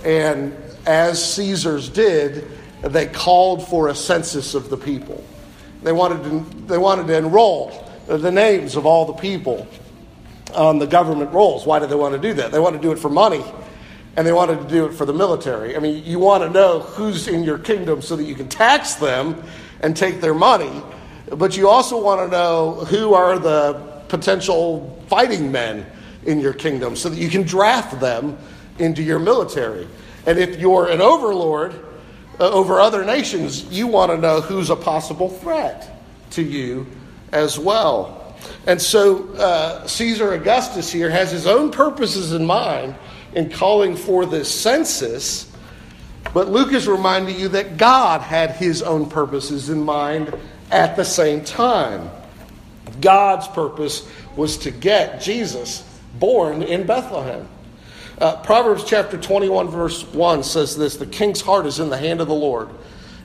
And 0.03 0.53
as 0.85 1.35
Caesars 1.35 1.87
did, 1.87 2.51
they 2.81 3.07
called 3.07 3.65
for 3.69 3.87
a 3.87 3.95
census 3.95 4.55
of 4.55 4.69
the 4.69 4.75
people. 4.75 5.23
They 5.83 5.91
wanted 5.91 6.23
to, 6.23 6.67
they 6.67 6.77
wanted 6.77 7.07
to 7.07 7.17
enroll 7.17 7.87
the 8.07 8.31
names 8.31 8.75
of 8.75 8.85
all 8.85 9.05
the 9.05 9.13
people 9.13 9.67
on 10.53 10.79
the 10.79 10.87
government 10.87 11.31
rolls. 11.31 11.65
Why 11.65 11.79
did 11.79 11.89
they 11.89 11.95
want 11.95 12.13
to 12.13 12.19
do 12.19 12.33
that? 12.35 12.51
They 12.51 12.59
wanted 12.59 12.81
to 12.81 12.83
do 12.83 12.91
it 12.91 12.99
for 12.99 13.09
money 13.09 13.43
and 14.15 14.27
they 14.27 14.33
wanted 14.33 14.59
to 14.61 14.67
do 14.67 14.85
it 14.85 14.93
for 14.93 15.05
the 15.05 15.13
military. 15.13 15.75
I 15.75 15.79
mean, 15.79 16.03
you 16.03 16.19
want 16.19 16.43
to 16.43 16.49
know 16.49 16.79
who's 16.81 17.27
in 17.27 17.43
your 17.43 17.57
kingdom 17.57 18.01
so 18.01 18.15
that 18.15 18.23
you 18.23 18.35
can 18.35 18.49
tax 18.49 18.95
them 18.95 19.41
and 19.79 19.95
take 19.95 20.19
their 20.19 20.33
money, 20.33 20.81
but 21.29 21.55
you 21.55 21.69
also 21.69 22.01
want 22.01 22.19
to 22.19 22.27
know 22.27 22.85
who 22.85 23.13
are 23.13 23.39
the 23.39 23.73
potential 24.09 25.01
fighting 25.07 25.51
men 25.51 25.85
in 26.25 26.39
your 26.39 26.53
kingdom 26.53 26.95
so 26.95 27.09
that 27.09 27.17
you 27.17 27.29
can 27.29 27.43
draft 27.43 27.99
them 27.99 28.37
into 28.79 29.01
your 29.01 29.19
military. 29.19 29.87
And 30.25 30.37
if 30.37 30.59
you're 30.59 30.89
an 30.89 31.01
overlord 31.01 31.73
over 32.49 32.79
other 32.79 33.05
nations, 33.05 33.63
you 33.65 33.87
want 33.87 34.11
to 34.11 34.17
know 34.17 34.41
who's 34.41 34.69
a 34.69 34.75
possible 34.75 35.29
threat 35.29 36.03
to 36.31 36.41
you 36.41 36.87
as 37.31 37.59
well. 37.59 38.35
And 38.65 38.81
so 38.81 39.29
uh, 39.33 39.85
Caesar 39.87 40.33
Augustus 40.33 40.91
here 40.91 41.09
has 41.09 41.31
his 41.31 41.47
own 41.47 41.71
purposes 41.71 42.33
in 42.33 42.45
mind 42.45 42.95
in 43.33 43.49
calling 43.49 43.95
for 43.95 44.25
this 44.25 44.53
census, 44.53 45.51
but 46.33 46.49
Luke 46.49 46.73
is 46.73 46.87
reminding 46.87 47.39
you 47.39 47.49
that 47.49 47.77
God 47.77 48.21
had 48.21 48.51
his 48.51 48.81
own 48.81 49.09
purposes 49.09 49.69
in 49.69 49.83
mind 49.83 50.33
at 50.69 50.95
the 50.95 51.05
same 51.05 51.43
time. 51.43 52.09
God's 52.99 53.47
purpose 53.47 54.07
was 54.35 54.57
to 54.57 54.71
get 54.71 55.21
Jesus 55.21 55.83
born 56.19 56.61
in 56.61 56.85
Bethlehem. 56.85 57.47
Uh, 58.21 58.39
Proverbs 58.43 58.83
chapter 58.83 59.17
21, 59.17 59.69
verse 59.69 60.03
1 60.13 60.43
says 60.43 60.77
this 60.77 60.95
The 60.95 61.07
king's 61.07 61.41
heart 61.41 61.65
is 61.65 61.79
in 61.79 61.89
the 61.89 61.97
hand 61.97 62.21
of 62.21 62.27
the 62.27 62.35
Lord, 62.35 62.69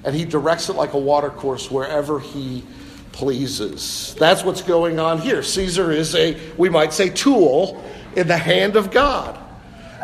and 0.04 0.16
he 0.16 0.24
directs 0.24 0.70
it 0.70 0.72
like 0.72 0.94
a 0.94 0.98
watercourse 0.98 1.70
wherever 1.70 2.18
he 2.18 2.64
pleases. 3.12 4.16
That's 4.18 4.42
what's 4.42 4.62
going 4.62 4.98
on 4.98 5.18
here. 5.18 5.42
Caesar 5.42 5.92
is 5.92 6.14
a, 6.14 6.40
we 6.56 6.70
might 6.70 6.94
say, 6.94 7.10
tool 7.10 7.84
in 8.16 8.26
the 8.26 8.38
hand 8.38 8.76
of 8.76 8.90
God. 8.90 9.38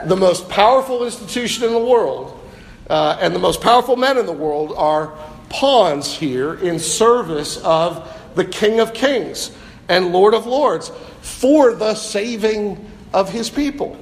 The 0.04 0.16
most 0.16 0.50
powerful 0.50 1.06
institution 1.06 1.64
in 1.64 1.72
the 1.72 1.78
world 1.78 2.38
uh, 2.90 3.16
and 3.18 3.34
the 3.34 3.38
most 3.38 3.62
powerful 3.62 3.96
men 3.96 4.18
in 4.18 4.26
the 4.26 4.32
world 4.32 4.75
are 4.76 5.16
pawns 5.49 6.14
here 6.14 6.52
in 6.52 6.78
service 6.78 7.56
of 7.64 8.14
the 8.34 8.44
King 8.44 8.80
of 8.80 8.92
Kings 8.92 9.56
and 9.88 10.12
Lord 10.12 10.34
of 10.34 10.44
Lords 10.44 10.92
for 11.22 11.75
the 11.75 11.94
saving 11.94 12.90
of 13.14 13.32
his 13.32 13.49
people. 13.49 14.01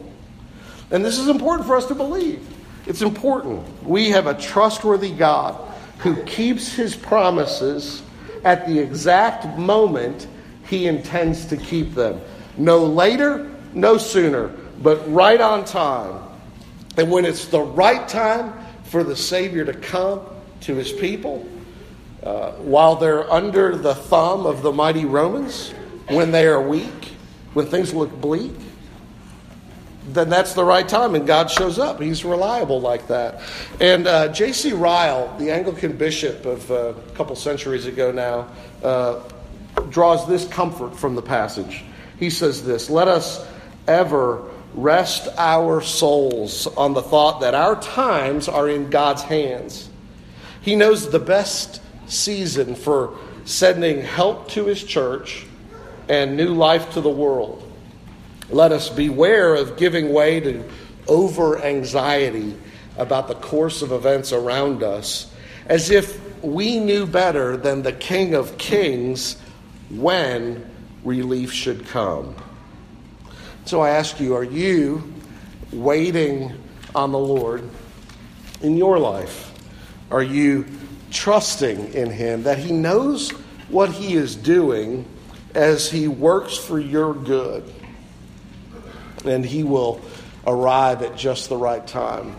And 0.91 1.05
this 1.05 1.19
is 1.19 1.29
important 1.29 1.67
for 1.67 1.77
us 1.77 1.87
to 1.87 1.95
believe. 1.95 2.47
It's 2.87 3.03
important. 3.03 3.85
We 3.85 4.11
have 4.11 4.27
a 4.27 4.35
trustworthy 4.35 5.13
God 5.13 5.55
who 5.99 6.23
keeps 6.25 6.73
his 6.73 6.97
promises 6.97 8.03
at 8.45 8.67
the 8.67 8.79
exact 8.79 9.59
moment 9.59 10.27
he 10.67 10.87
intends 10.87 11.47
to 11.47 11.57
keep 11.57 11.95
them. 11.95 12.21
No 12.57 12.85
later, 12.85 13.51
no 13.75 13.99
sooner, 13.99 14.49
but 14.83 15.13
right 15.13 15.41
on 15.41 15.65
time. 15.65 16.23
And 16.97 17.11
when 17.11 17.25
it's 17.25 17.47
the 17.47 17.61
right 17.61 18.09
time 18.09 18.53
for 18.85 19.05
the 19.05 19.17
Savior 19.17 19.65
to 19.65 19.75
come 19.75 20.23
to 20.63 20.75
his 20.75 20.93
people, 20.93 21.47
uh, 22.23 22.53
while 22.53 22.97
they're 22.97 23.31
under 23.33 23.77
the 23.77 23.95
thumb 23.95 24.47
of 24.47 24.63
the 24.63 24.73
mighty 24.73 25.05
Romans, 25.05 25.73
when 26.09 26.33
they 26.33 26.47
are 26.47 26.61
weak, 26.61 27.13
when 27.55 27.67
things 27.67 27.95
look 27.95 28.11
bleak, 28.21 28.53
then 30.09 30.29
that's 30.29 30.55
the 30.55 30.65
right 30.65 30.89
time 30.89 31.15
and 31.15 31.27
God 31.27 31.51
shows 31.51 31.79
up. 31.79 32.01
He's 32.01 32.25
reliable 32.25 32.81
like 32.81 33.09
that. 33.09 33.43
And 33.81 34.07
uh, 34.07 34.29
J.C. 34.29 34.73
Ryle, 34.73 35.37
the 35.39 35.51
Anglican 35.51 35.97
bishop 35.97 36.47
of 36.47 36.71
uh, 36.71 36.75
a 36.75 36.95
couple 37.15 37.37
centuries 37.37 37.87
ago 37.87 38.11
now, 38.11 38.49
uh, 38.83 39.21
draws 39.91 40.27
this 40.27 40.47
comfort 40.49 40.97
from 40.97 41.15
the 41.15 41.23
passage. 41.23 41.85
He 42.19 42.31
says 42.31 42.65
this 42.65 42.91
Let 42.91 43.09
us 43.09 43.47
ever 43.87 44.45
rest 44.75 45.29
our 45.37 45.81
souls 45.81 46.67
on 46.67 46.95
the 46.95 47.03
thought 47.03 47.41
that 47.41 47.55
our 47.55 47.81
times 47.81 48.49
are 48.49 48.69
in 48.69 48.91
God's 48.91 49.23
hands. 49.23 49.89
He 50.63 50.77
knows 50.77 51.11
the 51.11 51.19
best 51.19 51.83
season 52.07 52.75
for 52.75 53.17
sending 53.45 54.03
help 54.03 54.49
to 54.51 54.67
his 54.67 54.83
church 54.83 55.47
and 56.09 56.37
new 56.37 56.55
life 56.55 56.93
to 56.93 57.01
the 57.01 57.11
world. 57.11 57.70
Let 58.51 58.73
us 58.73 58.89
beware 58.89 59.55
of 59.55 59.77
giving 59.77 60.13
way 60.13 60.41
to 60.41 60.65
over 61.07 61.63
anxiety 61.63 62.57
about 62.97 63.29
the 63.29 63.35
course 63.35 63.83
of 63.83 63.93
events 63.93 64.33
around 64.33 64.83
us, 64.83 65.33
as 65.67 65.91
if 65.91 66.21
we 66.43 66.79
knew 66.79 67.07
better 67.07 67.57
than 67.57 67.83
the 67.83 67.93
King 67.93 68.35
of 68.35 68.59
Kings 68.59 69.37
when 69.91 70.69
relief 71.05 71.53
should 71.53 71.87
come. 71.87 72.35
So 73.67 73.81
I 73.81 73.91
ask 73.91 74.19
you, 74.19 74.35
are 74.35 74.45
you 74.45 75.13
waiting 75.73 76.53
on 76.95 77.13
the 77.13 77.19
Lord 77.19 77.69
in 78.63 78.77
your 78.77 78.99
life? 78.99 79.53
Are 80.11 80.23
you 80.23 80.67
trusting 81.11 81.93
in 81.93 82.11
Him 82.11 82.43
that 82.43 82.59
He 82.59 82.73
knows 82.73 83.31
what 83.69 83.91
He 83.91 84.15
is 84.15 84.35
doing 84.35 85.07
as 85.55 85.91
He 85.91 86.09
works 86.09 86.57
for 86.57 86.81
your 86.81 87.15
good? 87.15 87.73
And 89.25 89.45
he 89.45 89.63
will 89.63 90.01
arrive 90.47 91.03
at 91.03 91.17
just 91.17 91.49
the 91.49 91.57
right 91.57 91.87
time. 91.87 92.37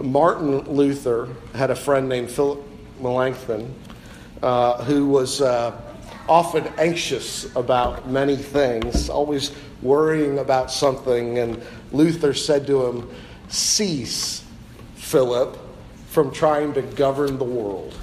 Martin 0.00 0.60
Luther 0.60 1.28
had 1.54 1.70
a 1.70 1.76
friend 1.76 2.08
named 2.08 2.30
Philip 2.30 2.62
Melanchthon 3.00 3.74
uh, 4.42 4.82
who 4.84 5.06
was 5.06 5.40
uh, 5.40 5.78
often 6.28 6.66
anxious 6.78 7.54
about 7.56 8.08
many 8.08 8.36
things, 8.36 9.08
always 9.08 9.52
worrying 9.82 10.38
about 10.38 10.70
something. 10.70 11.38
And 11.38 11.62
Luther 11.92 12.34
said 12.34 12.66
to 12.68 12.86
him, 12.86 13.10
Cease, 13.48 14.44
Philip, 14.94 15.58
from 16.08 16.30
trying 16.32 16.72
to 16.74 16.82
govern 16.82 17.38
the 17.38 17.44
world. 17.44 17.96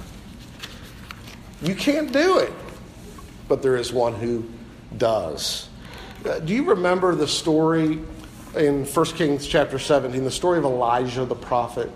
You 1.62 1.74
can't 1.74 2.12
do 2.12 2.38
it, 2.38 2.52
but 3.48 3.62
there 3.62 3.76
is 3.76 3.92
one 3.92 4.14
who 4.14 4.48
does. 4.96 5.67
Uh, 6.24 6.40
do 6.40 6.52
you 6.52 6.64
remember 6.64 7.14
the 7.14 7.28
story 7.28 8.00
in 8.56 8.84
1 8.84 9.06
Kings 9.06 9.46
chapter 9.46 9.78
17, 9.78 10.24
the 10.24 10.30
story 10.30 10.58
of 10.58 10.64
Elijah 10.64 11.24
the 11.24 11.36
prophet? 11.36 11.90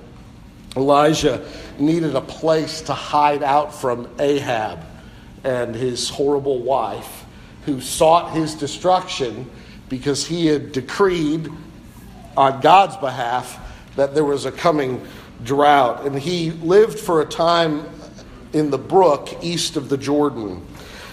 Elijah 0.77 1.45
needed 1.81 2.15
a 2.15 2.21
place 2.21 2.83
to 2.83 2.95
hide 2.95 3.43
out 3.43 3.75
from 3.75 4.09
Ahab 4.21 4.79
and 5.43 5.75
his 5.75 6.09
horrible 6.09 6.61
wife, 6.61 7.25
who 7.67 7.81
sought 7.81 8.33
his 8.33 8.55
destruction 8.55 9.51
because 9.89 10.25
he 10.25 10.47
had 10.47 10.71
decreed 10.71 11.51
on 12.37 12.61
God's 12.61 12.97
behalf 12.99 13.59
that 13.97 14.15
there 14.15 14.25
was 14.25 14.45
a 14.45 14.53
coming 14.53 15.05
drought. 15.43 16.07
And 16.07 16.17
he 16.17 16.53
lived 16.53 16.99
for 16.99 17.23
a 17.23 17.27
time 17.27 17.85
in 18.53 18.71
the 18.71 18.79
brook 18.79 19.31
east 19.43 19.77
of 19.77 19.89
the 19.89 19.99
Jordan. 19.99 20.65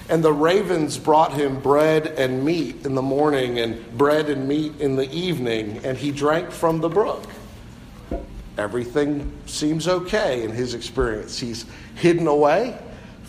And 0.10 0.24
the 0.24 0.34
ravens 0.34 0.98
brought 0.98 1.34
him 1.34 1.60
bread 1.60 2.08
and 2.08 2.44
meat 2.44 2.86
in 2.86 2.96
the 2.96 3.02
morning, 3.02 3.60
and 3.60 3.98
bread 3.98 4.30
and 4.30 4.48
meat 4.48 4.74
in 4.80 4.96
the 4.96 5.10
evening, 5.12 5.82
and 5.86 5.98
he 5.98 6.12
drank 6.12 6.52
from 6.52 6.82
the 6.82 6.90
brook. 6.90 7.24
Everything 8.58 9.32
seems 9.46 9.88
okay 9.88 10.44
in 10.44 10.52
his 10.52 10.74
experience. 10.74 11.40
He's 11.40 11.66
hidden 11.96 12.28
away 12.28 12.78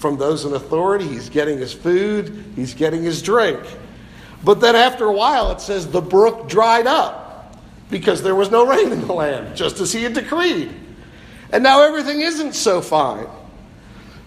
from 0.00 0.16
those 0.16 0.46
in 0.46 0.54
authority, 0.54 1.06
he's 1.06 1.28
getting 1.28 1.58
his 1.58 1.74
food, 1.74 2.44
he's 2.56 2.72
getting 2.72 3.02
his 3.02 3.20
drink. 3.20 3.60
But 4.42 4.60
then 4.60 4.74
after 4.74 5.04
a 5.04 5.12
while, 5.12 5.50
it 5.52 5.60
says 5.60 5.86
the 5.86 6.00
brook 6.00 6.48
dried 6.48 6.86
up 6.86 7.54
because 7.90 8.22
there 8.22 8.34
was 8.34 8.50
no 8.50 8.66
rain 8.66 8.92
in 8.92 9.06
the 9.06 9.12
land, 9.12 9.54
just 9.54 9.78
as 9.78 9.92
he 9.92 10.02
had 10.02 10.14
decreed. 10.14 10.74
And 11.52 11.62
now 11.62 11.82
everything 11.82 12.22
isn't 12.22 12.54
so 12.54 12.80
fine. 12.80 13.26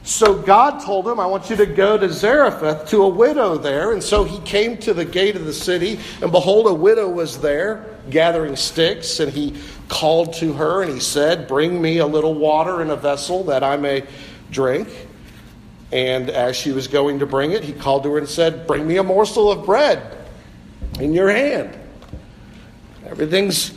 So 0.04 0.38
God 0.38 0.82
told 0.82 1.08
him, 1.08 1.18
I 1.18 1.26
want 1.26 1.50
you 1.50 1.56
to 1.56 1.66
go 1.66 1.98
to 1.98 2.12
Zarephath 2.12 2.90
to 2.90 3.04
a 3.04 3.08
widow 3.08 3.58
there. 3.58 3.94
And 3.94 4.04
so 4.04 4.26
he 4.26 4.40
came 4.42 4.78
to 4.80 4.94
the 4.94 5.06
gate 5.06 5.38
of 5.38 5.46
the 5.46 5.54
city, 5.54 5.98
and 6.22 6.30
behold, 6.30 6.68
a 6.68 6.74
widow 6.74 7.10
was 7.10 7.40
there 7.40 7.86
gathering 8.10 8.58
sticks. 8.58 9.22
And 9.22 9.32
he 9.32 9.56
called 9.88 10.34
to 10.36 10.52
her, 10.54 10.84
and 10.84 10.92
he 10.92 11.00
said, 11.00 11.48
Bring 11.48 11.82
me 11.82 12.00
a 12.00 12.06
little 12.06 12.34
water 12.34 12.82
in 12.82 12.90
a 12.90 12.98
vessel 12.98 13.46
that 13.46 13.64
I 13.64 13.78
may 13.78 14.04
drink. 14.52 14.90
And 15.94 16.30
as 16.30 16.58
she 16.58 16.72
was 16.72 16.88
going 16.88 17.20
to 17.20 17.26
bring 17.26 17.52
it, 17.52 17.64
he 17.64 17.72
called 17.72 18.04
to 18.04 18.12
her 18.12 18.18
and 18.18 18.28
said, 18.28 18.68
Bring 18.68 18.86
me 18.86 18.98
a 18.98 19.04
morsel 19.04 19.52
of 19.52 19.66
bread 19.66 20.18
in 21.00 21.14
your 21.14 21.30
hand. 21.30 21.78
Everything's 23.06 23.72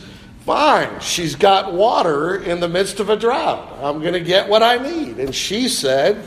Fine, 0.47 1.01
she's 1.01 1.35
got 1.35 1.73
water 1.73 2.41
in 2.41 2.61
the 2.61 2.69
midst 2.69 3.01
of 3.01 3.09
a 3.09 3.17
drought. 3.17 3.79
I'm 3.83 3.99
going 3.99 4.13
to 4.13 4.21
get 4.21 4.47
what 4.47 4.63
I 4.63 4.77
need. 4.77 5.19
And 5.19 5.35
she 5.35 5.67
said, 5.67 6.23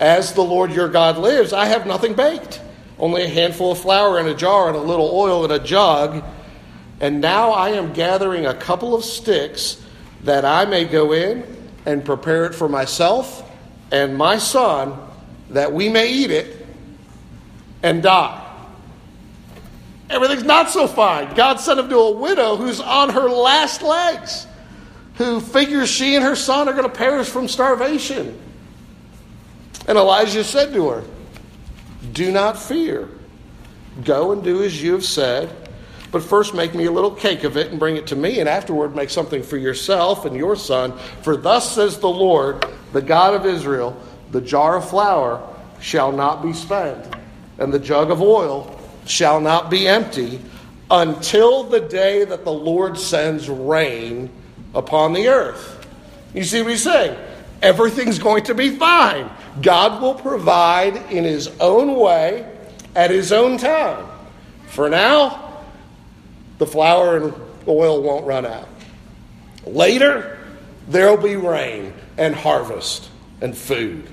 As 0.00 0.32
the 0.32 0.42
Lord 0.42 0.72
your 0.72 0.88
God 0.88 1.16
lives, 1.16 1.52
I 1.52 1.66
have 1.66 1.86
nothing 1.86 2.14
baked, 2.14 2.60
only 2.98 3.22
a 3.22 3.28
handful 3.28 3.70
of 3.70 3.78
flour 3.78 4.18
in 4.18 4.26
a 4.26 4.34
jar 4.34 4.66
and 4.66 4.76
a 4.76 4.80
little 4.80 5.08
oil 5.12 5.44
in 5.44 5.52
a 5.52 5.60
jug. 5.60 6.24
And 6.98 7.20
now 7.20 7.52
I 7.52 7.70
am 7.70 7.92
gathering 7.92 8.44
a 8.44 8.54
couple 8.54 8.92
of 8.92 9.04
sticks 9.04 9.80
that 10.24 10.44
I 10.44 10.64
may 10.64 10.84
go 10.84 11.12
in 11.12 11.46
and 11.86 12.04
prepare 12.04 12.46
it 12.46 12.56
for 12.56 12.68
myself 12.68 13.48
and 13.92 14.18
my 14.18 14.38
son, 14.38 14.98
that 15.50 15.72
we 15.72 15.88
may 15.88 16.12
eat 16.12 16.32
it 16.32 16.66
and 17.84 18.02
die. 18.02 18.49
Everything's 20.10 20.44
not 20.44 20.70
so 20.70 20.86
fine. 20.86 21.34
God 21.34 21.60
sent 21.60 21.78
him 21.78 21.88
to 21.88 21.96
a 21.96 22.10
widow 22.10 22.56
who's 22.56 22.80
on 22.80 23.10
her 23.10 23.30
last 23.30 23.80
legs, 23.80 24.46
who 25.14 25.40
figures 25.40 25.88
she 25.88 26.16
and 26.16 26.24
her 26.24 26.36
son 26.36 26.68
are 26.68 26.72
going 26.72 26.84
to 26.84 26.94
perish 26.94 27.28
from 27.28 27.46
starvation. 27.46 28.38
And 29.86 29.96
Elijah 29.96 30.44
said 30.44 30.74
to 30.74 30.88
her, 30.88 31.04
Do 32.12 32.32
not 32.32 32.58
fear. 32.58 33.08
Go 34.04 34.32
and 34.32 34.42
do 34.42 34.62
as 34.62 34.82
you 34.82 34.92
have 34.92 35.04
said. 35.04 35.56
But 36.10 36.24
first, 36.24 36.54
make 36.54 36.74
me 36.74 36.86
a 36.86 36.90
little 36.90 37.12
cake 37.12 37.44
of 37.44 37.56
it 37.56 37.70
and 37.70 37.78
bring 37.78 37.96
it 37.96 38.08
to 38.08 38.16
me, 38.16 38.40
and 38.40 38.48
afterward, 38.48 38.96
make 38.96 39.10
something 39.10 39.44
for 39.44 39.56
yourself 39.56 40.24
and 40.24 40.36
your 40.36 40.56
son. 40.56 40.98
For 41.22 41.36
thus 41.36 41.72
says 41.72 42.00
the 42.00 42.08
Lord, 42.08 42.66
the 42.92 43.00
God 43.00 43.34
of 43.34 43.46
Israel 43.46 43.96
the 44.30 44.40
jar 44.40 44.76
of 44.76 44.88
flour 44.88 45.46
shall 45.80 46.12
not 46.12 46.42
be 46.42 46.52
spent, 46.52 47.14
and 47.58 47.72
the 47.72 47.78
jug 47.78 48.10
of 48.10 48.22
oil 48.22 48.79
shall 49.10 49.40
not 49.40 49.70
be 49.70 49.86
empty 49.86 50.40
until 50.90 51.64
the 51.64 51.80
day 51.80 52.24
that 52.24 52.44
the 52.44 52.52
Lord 52.52 52.98
sends 52.98 53.48
rain 53.48 54.30
upon 54.74 55.12
the 55.12 55.28
earth. 55.28 55.86
You 56.34 56.44
see 56.44 56.62
what 56.62 56.70
he's 56.70 56.82
saying? 56.82 57.16
Everything's 57.62 58.18
going 58.18 58.44
to 58.44 58.54
be 58.54 58.76
fine. 58.76 59.30
God 59.60 60.00
will 60.00 60.14
provide 60.14 60.96
in 61.10 61.24
his 61.24 61.48
own 61.60 61.96
way 61.96 62.50
at 62.94 63.10
his 63.10 63.32
own 63.32 63.58
time. 63.58 64.06
For 64.68 64.88
now, 64.88 65.62
the 66.58 66.66
flour 66.66 67.16
and 67.16 67.34
oil 67.68 68.02
won't 68.02 68.24
run 68.26 68.46
out. 68.46 68.68
Later, 69.66 70.38
there'll 70.88 71.16
be 71.16 71.36
rain 71.36 71.92
and 72.16 72.34
harvest 72.34 73.10
and 73.40 73.56
food. 73.56 74.08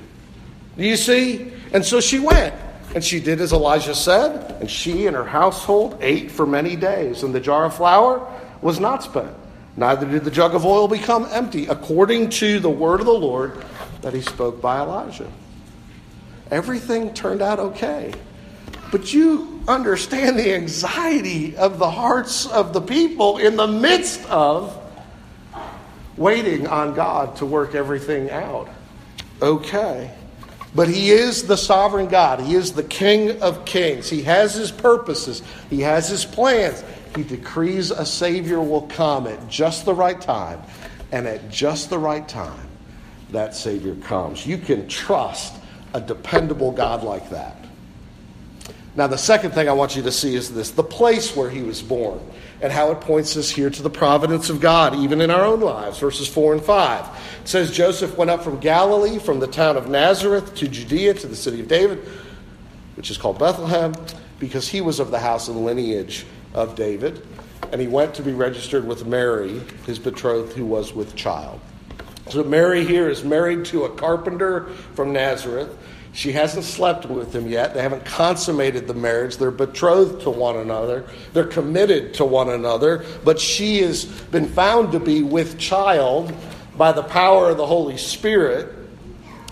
Do 0.78 0.84
you 0.84 0.98
see? 0.98 1.52
And 1.74 1.86
so 1.86 2.02
she 2.02 2.20
went. 2.20 2.54
And 2.96 3.04
she 3.04 3.20
did 3.20 3.42
as 3.42 3.54
Elijah 3.54 3.94
said, 3.94 4.60
and 4.62 4.72
she 4.72 5.08
and 5.08 5.16
her 5.16 5.26
household 5.26 5.98
ate 6.02 6.32
for 6.32 6.46
many 6.46 6.76
days. 6.76 7.24
And 7.24 7.34
the 7.36 7.40
jar 7.40 7.66
of 7.66 7.76
flour 7.76 8.26
was 8.62 8.80
not 8.80 9.04
spent, 9.04 9.36
neither 9.76 10.08
did 10.08 10.24
the 10.24 10.32
jug 10.32 10.56
of 10.56 10.66
oil 10.66 10.88
become 10.88 11.28
empty, 11.32 11.68
according 11.68 12.30
to 12.30 12.60
the 12.60 12.70
word 12.70 13.00
of 13.00 13.06
the 13.06 13.14
Lord 13.14 13.64
that 14.02 14.14
he 14.14 14.22
spoke 14.22 14.62
by 14.62 14.80
Elijah. 14.80 15.32
Everything 16.50 17.14
turned 17.14 17.42
out 17.42 17.60
okay. 17.60 18.14
But 18.92 19.14
you 19.14 19.62
understand 19.68 20.40
the 20.40 20.54
anxiety 20.56 21.58
of 21.58 21.78
the 21.78 21.92
hearts 21.92 22.48
of 22.48 22.72
the 22.72 22.82
people 22.82 23.38
in 23.38 23.58
the 23.58 23.68
midst 23.68 24.26
of 24.30 24.82
waiting 26.16 26.68
on 26.68 26.96
God 26.96 27.36
to 27.38 27.46
work 27.46 27.76
everything 27.76 28.32
out. 28.32 28.70
Okay. 29.42 30.12
But 30.76 30.90
he 30.90 31.12
is 31.12 31.48
the 31.48 31.56
sovereign 31.56 32.08
God. 32.08 32.42
He 32.42 32.56
is 32.56 32.74
the 32.74 32.84
King 32.84 33.42
of 33.42 33.66
kings. 33.66 34.10
He 34.10 34.24
has 34.24 34.54
his 34.54 34.72
purposes, 34.72 35.42
he 35.70 35.82
has 35.82 36.08
his 36.10 36.26
plans. 36.26 36.84
He 37.16 37.24
decrees 37.24 37.90
a 37.90 38.06
Savior 38.06 38.62
will 38.62 38.84
come 38.84 39.26
at 39.26 39.48
just 39.50 39.86
the 39.86 39.94
right 39.94 40.20
time. 40.20 40.62
And 41.12 41.26
at 41.26 41.50
just 41.50 41.90
the 41.90 41.98
right 41.98 42.28
time, 42.28 42.68
that 43.32 43.56
Savior 43.56 43.96
comes. 43.96 44.46
You 44.46 44.58
can 44.58 44.88
trust 44.88 45.56
a 45.94 46.02
dependable 46.02 46.72
God 46.72 47.04
like 47.04 47.30
that. 47.30 47.58
Now, 48.96 49.08
the 49.08 49.18
second 49.18 49.52
thing 49.52 49.70
I 49.70 49.74
want 49.74 49.96
you 49.96 50.02
to 50.04 50.12
see 50.12 50.36
is 50.36 50.54
this 50.54 50.72
the 50.72 50.84
place 50.84 51.36
where 51.36 51.50
he 51.50 51.62
was 51.62 51.82
born 51.82 52.20
and 52.62 52.72
how 52.72 52.92
it 52.92 53.02
points 53.02 53.38
us 53.38 53.50
here 53.50 53.70
to 53.70 53.84
the 53.84 53.90
providence 53.90 54.50
of 54.50 54.60
God, 54.60 54.96
even 54.96 55.22
in 55.22 55.30
our 55.30 55.46
own 55.46 55.60
lives. 55.60 56.00
Verses 56.00 56.28
4 56.28 56.54
and 56.54 56.64
5. 56.64 57.06
It 57.42 57.48
says 57.48 57.72
Joseph 57.72 58.18
went 58.18 58.32
up 58.32 58.44
from 58.44 58.60
Galilee, 58.60 59.20
from 59.20 59.40
the 59.40 59.48
town 59.48 59.78
of 59.78 59.88
Nazareth 59.88 60.56
to 60.56 60.68
Judea, 60.68 61.14
to 61.16 61.28
the 61.28 61.36
city 61.36 61.60
of 61.60 61.68
David, 61.68 62.00
which 62.96 63.12
is 63.12 63.18
called 63.18 63.38
Bethlehem, 63.38 63.94
because 64.40 64.68
he 64.68 64.82
was 64.82 65.00
of 65.00 65.12
the 65.12 65.20
house 65.20 65.48
and 65.48 65.64
lineage 65.64 66.26
of 66.54 66.76
David. 66.76 67.26
And 67.72 67.82
he 67.82 67.88
went 67.88 68.16
to 68.16 68.24
be 68.24 68.34
registered 68.34 68.88
with 68.88 69.06
Mary, 69.06 69.62
his 69.86 70.00
betrothed, 70.00 70.54
who 70.54 70.66
was 70.66 70.94
with 70.94 71.16
child. 71.16 71.60
So 72.30 72.44
Mary 72.44 72.84
here 72.84 73.10
is 73.10 73.24
married 73.24 73.66
to 73.66 73.86
a 73.86 73.90
carpenter 73.90 74.66
from 74.96 75.14
Nazareth. 75.14 75.78
She 76.18 76.32
hasn't 76.32 76.66
slept 76.66 77.06
with 77.06 77.36
him 77.36 77.48
yet. 77.48 77.76
They 77.76 77.82
haven't 77.84 78.04
consummated 78.04 78.88
the 78.88 78.96
marriage. 78.96 79.38
They're 79.38 79.52
betrothed 79.52 80.24
to 80.24 80.32
one 80.32 80.58
another. 80.58 81.06
They're 81.34 81.46
committed 81.46 82.16
to 82.16 82.26
one 82.26 82.50
another. 82.50 83.06
But 83.24 83.40
she 83.40 83.84
has 83.84 84.06
been 84.06 84.48
found 84.48 84.94
to 84.94 85.00
be 85.00 85.22
with 85.22 85.60
child 85.60 86.34
by 86.76 86.92
the 86.92 87.04
power 87.04 87.52
of 87.52 87.58
the 87.58 87.68
Holy 87.68 87.98
Spirit. 87.98 88.74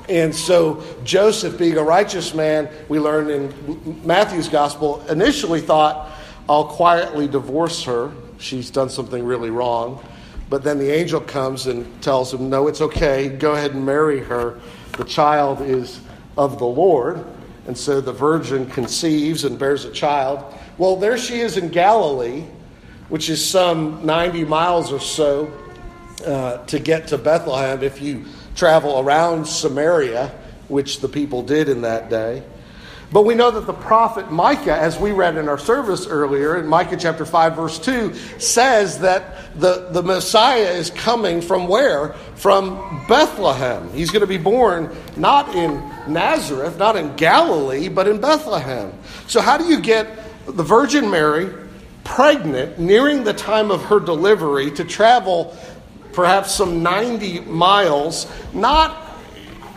And 0.10 0.34
so 0.34 0.84
Joseph, 1.04 1.56
being 1.60 1.78
a 1.78 1.84
righteous 1.84 2.34
man, 2.34 2.68
we 2.90 3.00
learn 3.00 3.30
in 3.30 4.02
Matthew's 4.04 4.50
gospel, 4.50 5.06
initially 5.08 5.62
thought, 5.62 6.14
I'll 6.50 6.66
quietly 6.66 7.28
divorce 7.28 7.84
her. 7.84 8.12
She's 8.40 8.72
done 8.72 8.90
something 8.90 9.24
really 9.24 9.52
wrong. 9.52 10.04
But 10.50 10.64
then 10.64 10.80
the 10.80 10.92
angel 10.92 11.22
comes 11.22 11.68
and 11.68 12.02
tells 12.02 12.34
him, 12.34 12.50
No, 12.50 12.68
it's 12.68 12.82
okay. 12.82 13.30
Go 13.30 13.52
ahead 13.52 13.76
and 13.76 13.86
marry 13.86 14.22
her. 14.22 14.60
The 14.98 15.04
child 15.04 15.62
is 15.62 16.00
of 16.38 16.60
the 16.60 16.66
Lord. 16.66 17.26
And 17.68 17.78
so 17.78 18.00
the 18.02 18.14
virgin 18.14 18.70
conceives 18.70 19.44
and 19.44 19.58
bears 19.58 19.86
a 19.86 19.92
child. 19.92 20.54
Well, 20.78 20.96
there 20.96 21.18
she 21.18 21.40
is 21.40 21.58
in 21.58 21.70
Galilee, 21.70 22.44
which 23.10 23.30
is 23.30 23.44
some 23.44 24.06
90 24.06 24.46
miles 24.46 24.92
or 24.92 25.00
so 25.00 25.52
uh, 26.26 26.58
to 26.66 26.80
get 26.80 27.08
to 27.08 27.18
Bethlehem 27.18 27.84
if 27.84 28.02
you 28.02 28.26
travel 28.56 29.00
around 29.00 29.46
Samaria, 29.46 30.32
which 30.68 31.02
the 31.02 31.10
people 31.10 31.42
did 31.42 31.70
in 31.70 31.82
that 31.82 32.10
day. 32.10 32.44
But 33.12 33.24
we 33.24 33.36
know 33.36 33.52
that 33.52 33.68
the 33.68 33.74
prophet 33.74 34.32
Micah, 34.32 34.76
as 34.76 34.98
we 34.98 35.12
read 35.12 35.38
in 35.38 35.48
our 35.48 35.58
service 35.58 36.08
earlier, 36.08 36.58
in 36.58 36.68
Micah 36.68 36.98
chapter 36.98 37.26
5, 37.26 37.56
verse 37.56 37.80
2, 37.80 38.14
says 38.40 39.00
that 39.00 39.60
the, 39.60 39.90
the 39.92 40.02
Messiah 40.02 40.72
is 40.72 40.90
coming 40.90 41.42
from 41.42 41.68
where? 41.68 42.14
From 42.36 43.06
Bethlehem. 43.08 43.92
He's 43.94 44.10
going 44.10 44.22
to 44.22 44.28
be 44.28 44.38
born 44.38 44.96
not 45.16 45.56
in 45.56 45.78
Nazareth, 46.08 46.78
not 46.78 46.96
in 46.96 47.16
Galilee, 47.16 47.90
but 47.90 48.08
in 48.08 48.20
Bethlehem. 48.20 48.92
So, 49.28 49.40
how 49.40 49.58
do 49.58 49.66
you 49.66 49.80
get 49.80 50.08
the 50.48 50.64
Virgin 50.64 51.10
Mary 51.10 51.54
pregnant, 52.04 52.80
nearing 52.80 53.24
the 53.24 53.34
time 53.34 53.72
of 53.72 53.84
her 53.86 54.00
delivery, 54.00 54.72
to 54.72 54.84
travel 54.84 55.56
perhaps 56.14 56.54
some 56.54 56.82
90 56.82 57.42
miles, 57.42 58.28
not 58.54 59.20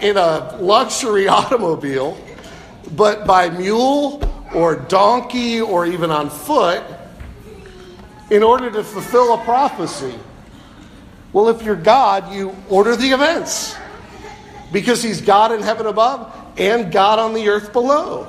in 0.01 0.17
a 0.17 0.57
luxury 0.61 1.29
automobile? 1.29 2.17
But 2.93 3.27
by 3.27 3.51
mule 3.51 4.23
or 4.55 4.77
donkey 4.77 5.61
or 5.61 5.87
even 5.87 6.11
on 6.11 6.31
foot 6.31 6.83
in 8.31 8.43
order 8.43 8.71
to 8.71 8.85
fulfill 8.85 9.35
a 9.35 9.45
prophecy. 9.45 10.15
Well, 11.33 11.49
if 11.49 11.63
you're 11.63 11.77
God, 11.77 12.33
you 12.33 12.57
order 12.69 12.97
the 12.97 13.09
events 13.09 13.77
because 14.73 15.03
He's 15.03 15.21
God 15.21 15.53
in 15.53 15.63
heaven 15.63 15.87
above 15.87 16.35
and 16.57 16.93
God 16.93 17.19
on 17.19 17.35
the 17.35 17.49
earth 17.49 17.73
below. 17.73 18.27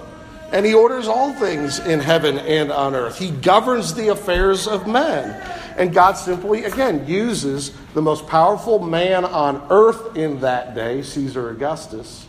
And 0.52 0.66
He 0.66 0.74
orders 0.74 1.08
all 1.08 1.34
things 1.34 1.80
in 1.80 2.00
heaven 2.00 2.40
and 2.40 2.72
on 2.72 2.96
earth. 2.96 3.18
He 3.18 3.32
governs 3.32 3.94
the 3.94 4.10
affairs 4.10 4.68
of 4.68 4.88
men. 4.88 5.30
And 5.78 5.94
God 5.94 6.14
simply, 6.14 6.66
again, 6.66 7.08
uses 7.08 7.72
the 7.94 8.02
most 8.02 8.28
powerful 8.28 8.80
man 8.80 9.24
on 9.24 9.66
earth 9.70 10.18
in 10.18 10.42
that 10.42 10.76
day, 10.76 11.04
Caesar 11.04 11.50
Augustus, 11.52 12.26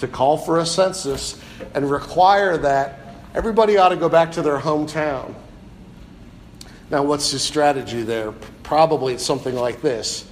to 0.00 0.08
call 0.08 0.36
for 0.36 0.58
a 0.58 0.66
census 0.66 1.40
and 1.74 1.90
require 1.90 2.56
that 2.58 2.98
everybody 3.34 3.76
ought 3.76 3.90
to 3.90 3.96
go 3.96 4.08
back 4.08 4.32
to 4.32 4.42
their 4.42 4.58
hometown. 4.58 5.34
Now, 6.90 7.04
what's 7.04 7.30
his 7.30 7.42
strategy 7.42 8.02
there? 8.02 8.32
Probably 8.62 9.14
it's 9.14 9.24
something 9.24 9.54
like 9.54 9.80
this. 9.80 10.28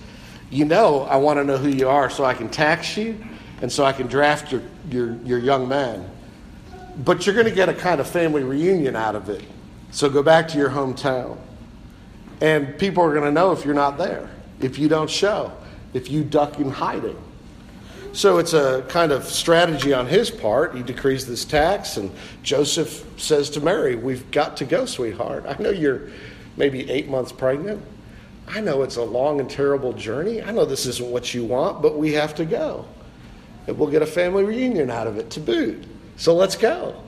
You 0.50 0.64
know, 0.64 1.02
I 1.02 1.16
want 1.16 1.38
to 1.38 1.44
know 1.44 1.56
who 1.56 1.68
you 1.68 1.88
are 1.88 2.10
so 2.10 2.24
I 2.24 2.34
can 2.34 2.48
tax 2.48 2.96
you 2.96 3.18
and 3.60 3.70
so 3.70 3.84
I 3.84 3.92
can 3.92 4.06
draft 4.06 4.50
your, 4.50 4.62
your, 4.90 5.14
your 5.24 5.38
young 5.38 5.68
man. 5.68 6.08
But 7.04 7.26
you're 7.26 7.34
going 7.34 7.46
to 7.46 7.54
get 7.54 7.68
a 7.68 7.74
kind 7.74 8.00
of 8.00 8.08
family 8.08 8.42
reunion 8.42 8.96
out 8.96 9.14
of 9.14 9.28
it. 9.28 9.44
So 9.90 10.10
go 10.10 10.22
back 10.22 10.48
to 10.48 10.58
your 10.58 10.70
hometown. 10.70 11.38
And 12.40 12.78
people 12.78 13.02
are 13.04 13.12
going 13.12 13.24
to 13.24 13.32
know 13.32 13.52
if 13.52 13.64
you're 13.64 13.74
not 13.74 13.98
there, 13.98 14.28
if 14.60 14.78
you 14.78 14.88
don't 14.88 15.10
show, 15.10 15.52
if 15.92 16.10
you 16.10 16.24
duck 16.24 16.58
in 16.58 16.70
hiding. 16.70 17.16
So 18.12 18.38
it's 18.38 18.52
a 18.52 18.84
kind 18.88 19.12
of 19.12 19.24
strategy 19.24 19.92
on 19.92 20.06
his 20.06 20.30
part. 20.30 20.74
He 20.74 20.82
decrees 20.82 21.26
this 21.26 21.44
tax, 21.44 21.96
and 21.96 22.10
Joseph 22.42 23.04
says 23.16 23.50
to 23.50 23.60
Mary, 23.60 23.96
We've 23.96 24.30
got 24.30 24.56
to 24.58 24.64
go, 24.64 24.86
sweetheart. 24.86 25.44
I 25.46 25.60
know 25.62 25.70
you're 25.70 26.08
maybe 26.56 26.90
eight 26.90 27.08
months 27.08 27.32
pregnant. 27.32 27.84
I 28.48 28.60
know 28.60 28.82
it's 28.82 28.96
a 28.96 29.02
long 29.02 29.40
and 29.40 29.48
terrible 29.48 29.92
journey. 29.92 30.42
I 30.42 30.50
know 30.52 30.64
this 30.64 30.86
isn't 30.86 31.08
what 31.08 31.34
you 31.34 31.44
want, 31.44 31.82
but 31.82 31.98
we 31.98 32.14
have 32.14 32.34
to 32.36 32.44
go. 32.44 32.86
And 33.66 33.78
we'll 33.78 33.90
get 33.90 34.00
a 34.00 34.06
family 34.06 34.44
reunion 34.44 34.90
out 34.90 35.06
of 35.06 35.18
it 35.18 35.30
to 35.30 35.40
boot. 35.40 35.84
So 36.16 36.34
let's 36.34 36.56
go. 36.56 37.00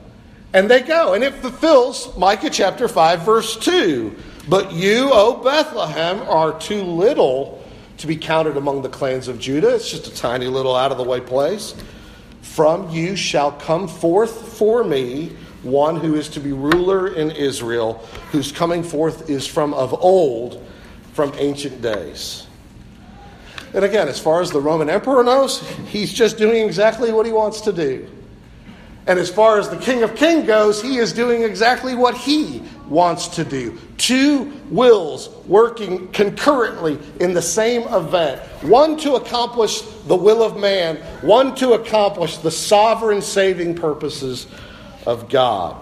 And 0.53 0.69
they 0.69 0.81
go. 0.81 1.13
And 1.13 1.23
it 1.23 1.33
fulfills 1.35 2.15
Micah 2.15 2.49
chapter 2.51 2.87
5, 2.87 3.21
verse 3.23 3.57
2. 3.57 4.15
But 4.47 4.71
you, 4.71 5.09
O 5.11 5.41
Bethlehem, 5.43 6.21
are 6.21 6.57
too 6.59 6.83
little 6.83 7.60
to 8.01 8.07
be 8.07 8.15
counted 8.15 8.57
among 8.57 8.81
the 8.81 8.89
clans 8.89 9.27
of 9.27 9.39
Judah. 9.39 9.75
It's 9.75 9.89
just 9.89 10.07
a 10.07 10.15
tiny 10.15 10.47
little 10.47 10.75
out 10.75 10.91
of 10.91 10.97
the 10.97 11.03
way 11.03 11.21
place. 11.21 11.75
From 12.41 12.89
you 12.89 13.15
shall 13.15 13.51
come 13.51 13.87
forth 13.87 14.57
for 14.57 14.83
me 14.83 15.35
one 15.63 15.95
who 15.95 16.15
is 16.15 16.27
to 16.29 16.39
be 16.39 16.51
ruler 16.51 17.13
in 17.13 17.31
Israel, 17.31 18.05
whose 18.31 18.51
coming 18.51 18.81
forth 18.81 19.29
is 19.29 19.45
from 19.45 19.73
of 19.75 19.93
old, 19.93 20.65
from 21.13 21.31
ancient 21.37 21.81
days. 21.81 22.47
And 23.73 23.85
again, 23.85 24.07
as 24.07 24.19
far 24.19 24.41
as 24.41 24.51
the 24.51 24.59
Roman 24.59 24.89
emperor 24.89 25.23
knows, 25.23 25.61
he's 25.87 26.11
just 26.11 26.37
doing 26.37 26.65
exactly 26.65 27.11
what 27.11 27.25
he 27.25 27.31
wants 27.31 27.61
to 27.61 27.71
do. 27.71 28.09
And 29.07 29.17
as 29.17 29.29
far 29.29 29.57
as 29.57 29.69
the 29.69 29.77
King 29.77 30.03
of 30.03 30.15
Kings 30.15 30.45
goes, 30.45 30.81
he 30.81 30.97
is 30.97 31.11
doing 31.11 31.41
exactly 31.41 31.95
what 31.95 32.15
he 32.15 32.61
wants 32.87 33.27
to 33.29 33.43
do. 33.43 33.77
Two 33.97 34.51
wills 34.69 35.29
working 35.47 36.07
concurrently 36.09 36.99
in 37.19 37.33
the 37.33 37.41
same 37.41 37.83
event 37.93 38.39
one 38.63 38.97
to 38.97 39.15
accomplish 39.15 39.81
the 40.05 40.15
will 40.15 40.43
of 40.43 40.57
man, 40.57 40.97
one 41.21 41.55
to 41.55 41.73
accomplish 41.73 42.37
the 42.37 42.51
sovereign 42.51 43.21
saving 43.21 43.75
purposes 43.75 44.45
of 45.07 45.29
God. 45.29 45.77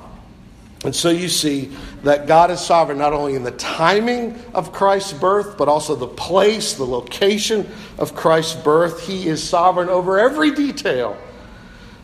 And 0.85 0.95
so 0.95 1.09
you 1.09 1.27
see 1.27 1.71
that 2.03 2.25
God 2.25 2.51
is 2.51 2.61
sovereign 2.61 2.97
not 2.97 3.11
only 3.11 3.35
in 3.35 3.43
the 3.43 3.51
timing 3.51 4.41
of 4.53 4.71
Christ's 4.71 5.11
birth, 5.11 5.57
but 5.57 5.67
also 5.67 5.93
the 5.93 6.07
place, 6.07 6.75
the 6.75 6.85
location 6.85 7.69
of 7.97 8.15
Christ's 8.15 8.55
birth. 8.55 9.05
He 9.05 9.27
is 9.27 9.43
sovereign 9.43 9.89
over 9.89 10.19
every 10.19 10.51
detail, 10.51 11.17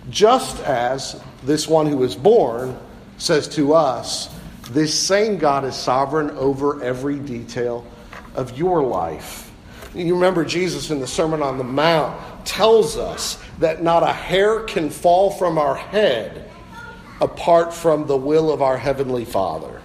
just 0.09 0.59
as 0.61 1.21
this 1.43 1.67
one 1.67 1.87
who 1.87 1.97
was 1.97 2.15
born 2.15 2.77
says 3.17 3.47
to 3.49 3.73
us, 3.73 4.29
this 4.71 4.97
same 4.97 5.37
God 5.37 5.63
is 5.65 5.75
sovereign 5.75 6.31
over 6.31 6.83
every 6.83 7.19
detail 7.19 7.85
of 8.35 8.57
your 8.57 8.83
life. 8.83 9.51
You 9.93 10.15
remember 10.15 10.43
Jesus 10.43 10.91
in 10.91 10.99
the 10.99 11.07
Sermon 11.07 11.41
on 11.41 11.57
the 11.57 11.63
Mount 11.63 12.45
tells 12.45 12.97
us 12.97 13.41
that 13.59 13.81
not 13.81 14.03
a 14.03 14.11
hair 14.11 14.61
can 14.61 14.89
fall 14.89 15.31
from 15.31 15.57
our 15.57 15.75
head 15.75 16.49
apart 17.21 17.73
from 17.73 18.05
the 18.07 18.17
will 18.17 18.51
of 18.51 18.61
our 18.61 18.77
Heavenly 18.77 19.23
Father. 19.23 19.81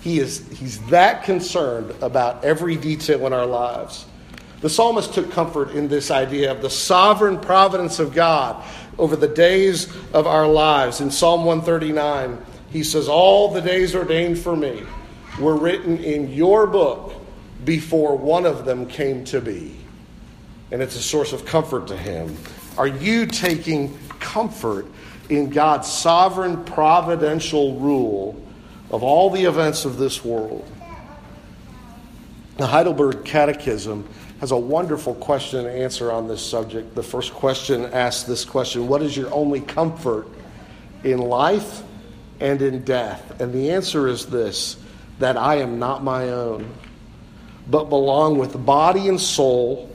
He 0.00 0.18
is, 0.18 0.48
he's 0.58 0.84
that 0.86 1.24
concerned 1.24 1.94
about 2.00 2.44
every 2.44 2.76
detail 2.76 3.26
in 3.26 3.32
our 3.32 3.46
lives. 3.46 4.06
The 4.62 4.70
psalmist 4.70 5.12
took 5.12 5.30
comfort 5.32 5.72
in 5.72 5.88
this 5.88 6.10
idea 6.10 6.50
of 6.50 6.62
the 6.62 6.70
sovereign 6.70 7.38
providence 7.38 7.98
of 7.98 8.14
God 8.14 8.64
over 8.98 9.16
the 9.16 9.28
days 9.28 9.92
of 10.12 10.26
our 10.26 10.46
lives. 10.46 11.00
In 11.00 11.10
Psalm 11.10 11.44
139, 11.44 12.38
he 12.70 12.82
says, 12.82 13.08
All 13.08 13.50
the 13.52 13.60
days 13.60 13.94
ordained 13.94 14.38
for 14.38 14.56
me 14.56 14.82
were 15.38 15.56
written 15.56 15.98
in 15.98 16.30
your 16.30 16.66
book 16.66 17.14
before 17.64 18.16
one 18.16 18.46
of 18.46 18.64
them 18.64 18.86
came 18.86 19.24
to 19.26 19.40
be. 19.40 19.76
And 20.70 20.82
it's 20.82 20.96
a 20.96 21.02
source 21.02 21.32
of 21.32 21.44
comfort 21.44 21.86
to 21.88 21.96
him. 21.96 22.36
Are 22.78 22.86
you 22.86 23.26
taking 23.26 23.98
comfort 24.20 24.86
in 25.28 25.50
God's 25.50 25.90
sovereign 25.90 26.64
providential 26.64 27.78
rule 27.78 28.40
of 28.90 29.02
all 29.02 29.30
the 29.30 29.44
events 29.44 29.84
of 29.84 29.96
this 29.96 30.24
world. 30.24 30.66
The 32.58 32.66
Heidelberg 32.66 33.24
Catechism 33.24 34.06
has 34.42 34.50
a 34.50 34.56
wonderful 34.56 35.14
question 35.14 35.66
and 35.66 35.68
answer 35.68 36.10
on 36.10 36.26
this 36.26 36.44
subject. 36.44 36.96
The 36.96 37.02
first 37.02 37.32
question 37.32 37.84
asks 37.84 38.24
this 38.24 38.44
question 38.44 38.88
What 38.88 39.00
is 39.00 39.16
your 39.16 39.32
only 39.32 39.60
comfort 39.60 40.26
in 41.04 41.18
life 41.18 41.84
and 42.40 42.60
in 42.60 42.82
death? 42.82 43.40
And 43.40 43.52
the 43.52 43.70
answer 43.70 44.08
is 44.08 44.26
this 44.26 44.78
that 45.20 45.36
I 45.36 45.58
am 45.58 45.78
not 45.78 46.02
my 46.02 46.30
own, 46.30 46.68
but 47.68 47.84
belong 47.84 48.36
with 48.36 48.66
body 48.66 49.06
and 49.06 49.20
soul, 49.20 49.88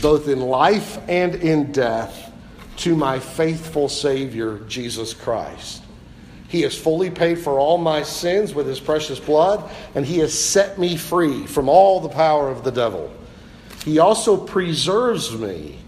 both 0.00 0.26
in 0.26 0.40
life 0.40 0.98
and 1.08 1.36
in 1.36 1.70
death 1.70 2.32
to 2.78 2.96
my 2.96 3.20
faithful 3.20 3.88
Savior, 3.88 4.58
Jesus 4.66 5.14
Christ. 5.14 5.80
He 6.48 6.62
has 6.62 6.76
fully 6.76 7.10
paid 7.10 7.38
for 7.38 7.60
all 7.60 7.78
my 7.78 8.02
sins 8.02 8.52
with 8.52 8.66
his 8.66 8.80
precious 8.80 9.20
blood, 9.20 9.70
and 9.94 10.04
he 10.04 10.18
has 10.18 10.36
set 10.36 10.76
me 10.76 10.96
free 10.96 11.46
from 11.46 11.68
all 11.68 12.00
the 12.00 12.08
power 12.08 12.50
of 12.50 12.64
the 12.64 12.72
devil. 12.72 13.12
He 13.84 13.98
also 13.98 14.36
preserves 14.36 15.36
me 15.36 15.78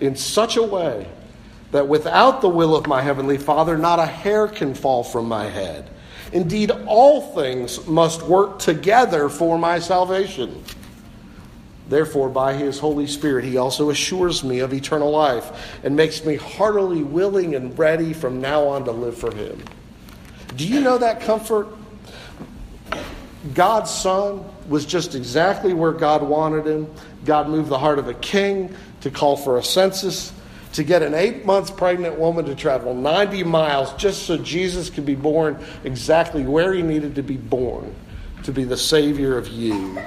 in 0.00 0.16
such 0.16 0.56
a 0.56 0.62
way 0.62 1.06
that 1.72 1.88
without 1.88 2.40
the 2.40 2.48
will 2.48 2.74
of 2.76 2.86
my 2.86 3.02
heavenly 3.02 3.38
Father, 3.38 3.76
not 3.76 3.98
a 3.98 4.06
hair 4.06 4.48
can 4.48 4.74
fall 4.74 5.04
from 5.04 5.26
my 5.26 5.46
head. 5.46 5.90
Indeed, 6.32 6.70
all 6.86 7.34
things 7.34 7.86
must 7.86 8.22
work 8.22 8.58
together 8.58 9.28
for 9.28 9.58
my 9.58 9.78
salvation. 9.78 10.62
Therefore, 11.88 12.28
by 12.28 12.54
his 12.54 12.78
Holy 12.78 13.08
Spirit, 13.08 13.44
he 13.44 13.56
also 13.56 13.90
assures 13.90 14.44
me 14.44 14.60
of 14.60 14.72
eternal 14.72 15.10
life 15.10 15.50
and 15.82 15.96
makes 15.96 16.24
me 16.24 16.36
heartily 16.36 17.02
willing 17.02 17.56
and 17.56 17.76
ready 17.76 18.12
from 18.12 18.40
now 18.40 18.64
on 18.64 18.84
to 18.84 18.92
live 18.92 19.18
for 19.18 19.34
him. 19.34 19.60
Do 20.54 20.66
you 20.66 20.80
know 20.80 20.98
that 20.98 21.20
comfort? 21.20 21.66
God's 23.54 23.90
Son 23.90 24.44
was 24.68 24.86
just 24.86 25.16
exactly 25.16 25.72
where 25.72 25.92
God 25.92 26.22
wanted 26.22 26.66
him. 26.66 26.92
God 27.24 27.48
moved 27.48 27.68
the 27.68 27.78
heart 27.78 27.98
of 27.98 28.08
a 28.08 28.14
king 28.14 28.74
to 29.02 29.10
call 29.10 29.36
for 29.36 29.58
a 29.58 29.62
census, 29.62 30.32
to 30.72 30.84
get 30.84 31.02
an 31.02 31.14
eight 31.14 31.44
months 31.44 31.70
pregnant 31.70 32.18
woman 32.18 32.44
to 32.46 32.54
travel 32.54 32.94
90 32.94 33.44
miles 33.44 33.92
just 33.94 34.24
so 34.24 34.36
Jesus 34.36 34.88
could 34.88 35.06
be 35.06 35.14
born 35.14 35.58
exactly 35.84 36.44
where 36.44 36.72
he 36.72 36.82
needed 36.82 37.14
to 37.16 37.22
be 37.22 37.36
born 37.36 37.94
to 38.44 38.52
be 38.52 38.64
the 38.64 38.76
Savior 38.76 39.36
of 39.36 39.48
you. 39.48 40.00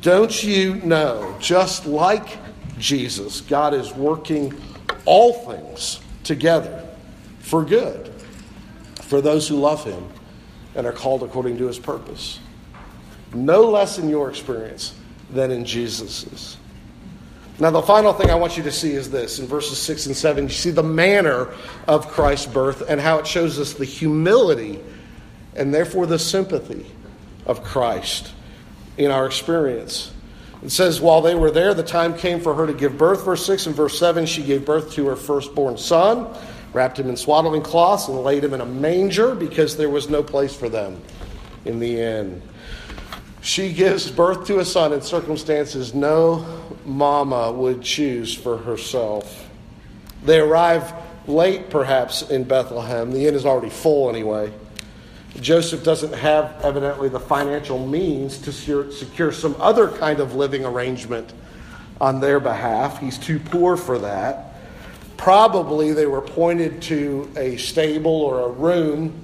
Don't 0.00 0.42
you 0.42 0.76
know, 0.76 1.36
just 1.38 1.86
like 1.86 2.38
Jesus, 2.78 3.40
God 3.42 3.74
is 3.74 3.92
working 3.94 4.54
all 5.04 5.32
things 5.32 6.00
together 6.24 6.86
for 7.40 7.64
good 7.64 8.12
for 9.02 9.20
those 9.20 9.48
who 9.48 9.56
love 9.56 9.84
Him 9.84 10.06
and 10.74 10.86
are 10.86 10.92
called 10.92 11.22
according 11.22 11.56
to 11.58 11.66
His 11.66 11.78
purpose. 11.78 12.38
No 13.34 13.62
less 13.70 13.98
in 13.98 14.08
your 14.08 14.28
experience 14.28 14.94
than 15.30 15.50
in 15.50 15.64
Jesus's. 15.64 16.56
Now, 17.60 17.70
the 17.70 17.82
final 17.82 18.12
thing 18.12 18.30
I 18.30 18.36
want 18.36 18.56
you 18.56 18.62
to 18.62 18.70
see 18.70 18.92
is 18.92 19.10
this 19.10 19.40
in 19.40 19.46
verses 19.46 19.78
6 19.78 20.06
and 20.06 20.16
7. 20.16 20.44
You 20.44 20.50
see 20.50 20.70
the 20.70 20.82
manner 20.82 21.48
of 21.88 22.06
Christ's 22.06 22.46
birth 22.46 22.88
and 22.88 23.00
how 23.00 23.18
it 23.18 23.26
shows 23.26 23.58
us 23.58 23.72
the 23.72 23.84
humility 23.84 24.80
and 25.56 25.74
therefore 25.74 26.06
the 26.06 26.20
sympathy 26.20 26.86
of 27.46 27.64
Christ 27.64 28.32
in 28.96 29.10
our 29.10 29.26
experience. 29.26 30.12
It 30.62 30.70
says, 30.70 31.00
while 31.00 31.20
they 31.20 31.34
were 31.34 31.50
there, 31.50 31.74
the 31.74 31.82
time 31.82 32.16
came 32.16 32.40
for 32.40 32.54
her 32.54 32.66
to 32.66 32.72
give 32.72 32.96
birth. 32.96 33.24
Verse 33.24 33.44
6 33.44 33.66
and 33.66 33.76
verse 33.76 33.98
7, 33.98 34.26
she 34.26 34.42
gave 34.42 34.64
birth 34.64 34.92
to 34.92 35.06
her 35.06 35.16
firstborn 35.16 35.76
son, 35.78 36.32
wrapped 36.72 36.98
him 36.98 37.08
in 37.08 37.16
swaddling 37.16 37.62
cloths, 37.62 38.08
and 38.08 38.18
laid 38.22 38.44
him 38.44 38.54
in 38.54 38.60
a 38.60 38.66
manger 38.66 39.34
because 39.34 39.76
there 39.76 39.90
was 39.90 40.08
no 40.08 40.22
place 40.22 40.54
for 40.54 40.68
them 40.68 41.00
in 41.64 41.78
the 41.78 42.00
inn. 42.00 42.42
She 43.48 43.72
gives 43.72 44.10
birth 44.10 44.46
to 44.48 44.58
a 44.58 44.64
son 44.66 44.92
in 44.92 45.00
circumstances 45.00 45.94
no 45.94 46.44
mama 46.84 47.50
would 47.50 47.80
choose 47.80 48.34
for 48.34 48.58
herself. 48.58 49.48
They 50.22 50.38
arrive 50.38 50.92
late, 51.26 51.70
perhaps, 51.70 52.28
in 52.28 52.44
Bethlehem. 52.44 53.10
The 53.10 53.26
inn 53.26 53.34
is 53.34 53.46
already 53.46 53.70
full 53.70 54.10
anyway. 54.10 54.52
Joseph 55.40 55.82
doesn't 55.82 56.12
have, 56.12 56.60
evidently, 56.62 57.08
the 57.08 57.20
financial 57.20 57.86
means 57.86 58.36
to 58.36 58.52
secure 58.52 59.32
some 59.32 59.56
other 59.58 59.88
kind 59.88 60.20
of 60.20 60.34
living 60.34 60.66
arrangement 60.66 61.32
on 62.02 62.20
their 62.20 62.40
behalf. 62.40 63.00
He's 63.00 63.16
too 63.16 63.38
poor 63.38 63.78
for 63.78 63.98
that. 64.00 64.58
Probably 65.16 65.94
they 65.94 66.04
were 66.04 66.20
pointed 66.20 66.82
to 66.82 67.30
a 67.34 67.56
stable 67.56 68.12
or 68.12 68.40
a 68.40 68.50
room 68.50 69.18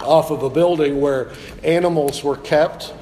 off 0.00 0.30
of 0.30 0.42
a 0.44 0.48
building 0.48 0.98
where 1.02 1.30
animals 1.62 2.24
were 2.24 2.38
kept 2.38 2.94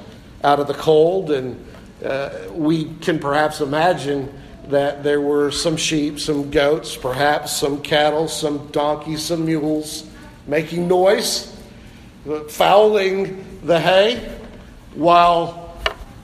out 0.44 0.60
of 0.60 0.68
the 0.68 0.74
cold, 0.74 1.30
and 1.30 1.64
uh, 2.04 2.30
we 2.52 2.94
can 3.00 3.18
perhaps 3.18 3.60
imagine 3.60 4.32
that 4.68 5.02
there 5.02 5.20
were 5.20 5.50
some 5.50 5.76
sheep, 5.76 6.20
some 6.20 6.50
goats, 6.50 6.96
perhaps 6.96 7.56
some 7.56 7.80
cattle, 7.82 8.28
some 8.28 8.68
donkeys, 8.68 9.22
some 9.22 9.44
mules 9.44 10.08
making 10.46 10.86
noise 10.86 11.50
fouling 12.48 13.44
the 13.64 13.78
hay 13.78 14.16
while 14.94 15.76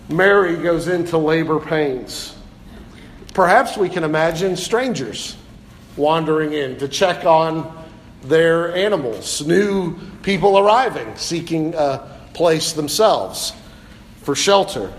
Mary 0.09 0.57
goes 0.57 0.89
into 0.89 1.19
labor 1.19 1.59
pains. 1.59 2.35
Perhaps 3.35 3.77
we 3.77 3.89
can 3.89 4.05
imagine 4.05 4.57
strangers 4.57 5.37
wandering 5.97 6.53
in 6.53 6.79
to 6.79 6.89
check 6.89 7.25
on 7.25 7.77
their 8.23 8.75
animals, 8.75 9.47
new 9.47 9.97
people 10.23 10.59
arriving, 10.59 11.17
seeking 11.17 11.75
a 11.75 12.19
place 12.35 12.73
themselves 12.73 13.53
for 14.23 14.35
shelter. 14.35 14.93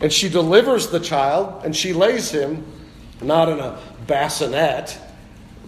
And 0.00 0.12
she 0.12 0.28
delivers 0.28 0.88
the 0.88 1.00
child 1.00 1.64
and 1.64 1.74
she 1.74 1.92
lays 1.92 2.30
him 2.30 2.64
not 3.20 3.48
in 3.48 3.60
a 3.60 3.78
bassinet, 4.06 4.98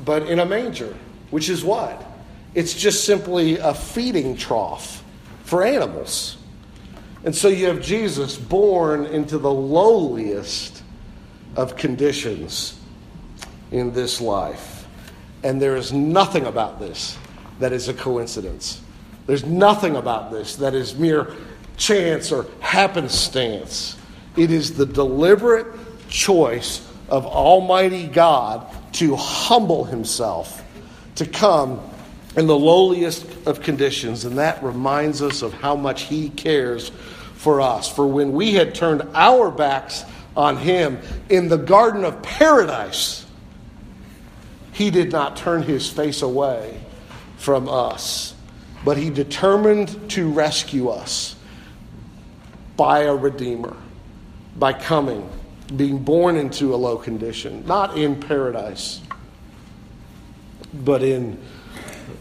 but 0.05 0.29
in 0.29 0.41
a 0.41 0.47
manger, 0.47 0.95
which 1.31 1.49
is 1.49 1.65
what? 1.65 2.05
It's 2.55 2.75
just 2.75 3.05
simply 3.05 3.59
a 3.59 3.75
feeding 3.75 4.37
trough 4.37 5.03
for 5.45 5.65
animals. 5.65 6.37
And 7.25 7.35
so 7.35 7.49
you 7.49 7.67
have 7.67 7.81
Jesus 7.81 8.37
born 8.37 9.07
into 9.07 9.39
the 9.39 9.53
lowliest 9.53 10.83
of 11.57 11.77
conditions 11.77 12.79
in 13.71 13.93
this 13.93 14.21
life. 14.21 14.87
And 15.43 15.61
there 15.61 15.77
is 15.77 15.93
nothing 15.93 16.47
about 16.47 16.81
this 16.81 17.17
that 17.61 17.73
is 17.73 17.89
a 17.89 17.95
coincidence. 17.95 18.81
There's 19.27 19.45
nothing 19.45 19.97
about 19.97 20.31
this 20.31 20.57
that 20.57 20.75
is 20.75 20.95
mere 20.97 21.35
chance 21.77 22.33
or 22.33 22.47
happenstance. 22.61 23.97
It 24.37 24.51
is 24.51 24.77
the 24.77 24.87
deliberate 24.87 25.67
choice 26.09 26.87
of 27.09 27.27
Almighty 27.27 28.07
God 28.07 28.67
to 28.95 29.17
humble 29.17 29.85
himself, 29.85 30.63
to 31.17 31.27
come 31.27 31.81
in 32.37 32.47
the 32.47 32.59
lowliest 32.59 33.27
of 33.47 33.61
conditions. 33.63 34.25
And 34.25 34.39
that 34.39 34.63
reminds 34.63 35.23
us 35.23 35.43
of 35.43 35.53
how 35.53 35.77
much 35.77 36.03
he 36.03 36.31
cares 36.31 36.91
for 37.35 37.61
us. 37.61 37.89
For 37.89 38.07
when 38.07 38.33
we 38.33 38.55
had 38.55 38.75
turned 38.75 39.03
our 39.15 39.51
backs 39.51 40.05
on 40.37 40.57
him 40.57 40.99
in 41.29 41.49
the 41.49 41.59
Garden 41.59 42.05
of 42.05 42.23
Paradise, 42.23 43.25
he 44.73 44.91
did 44.91 45.13
not 45.13 45.37
turn 45.37 45.63
his 45.63 45.89
face 45.89 46.23
away 46.23 46.81
from 47.37 47.69
us, 47.69 48.35
but 48.85 48.97
he 48.97 49.11
determined 49.11 50.11
to 50.11 50.29
rescue 50.31 50.89
us 50.89 51.37
by 52.77 53.01
a 53.01 53.15
Redeemer, 53.15 53.77
by 54.57 54.73
coming, 54.73 55.29
being 55.77 55.99
born 55.99 56.37
into 56.37 56.75
a 56.75 56.77
low 56.77 56.97
condition, 56.97 57.65
not 57.67 57.97
in 57.97 58.21
paradise, 58.21 59.01
but 60.73 61.03
in. 61.03 61.39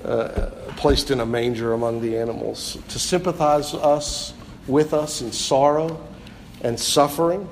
Uh, 0.04 0.50
placed 0.78 1.12
in 1.12 1.20
a 1.20 1.26
manger 1.26 1.74
among 1.74 2.02
the 2.02 2.18
animals 2.18 2.78
to 2.90 3.00
sympathize 3.00 3.74
us 3.74 4.34
with 4.68 4.94
us 4.94 5.22
in 5.22 5.32
sorrow 5.32 6.02
and 6.62 6.80
suffering, 6.80 7.48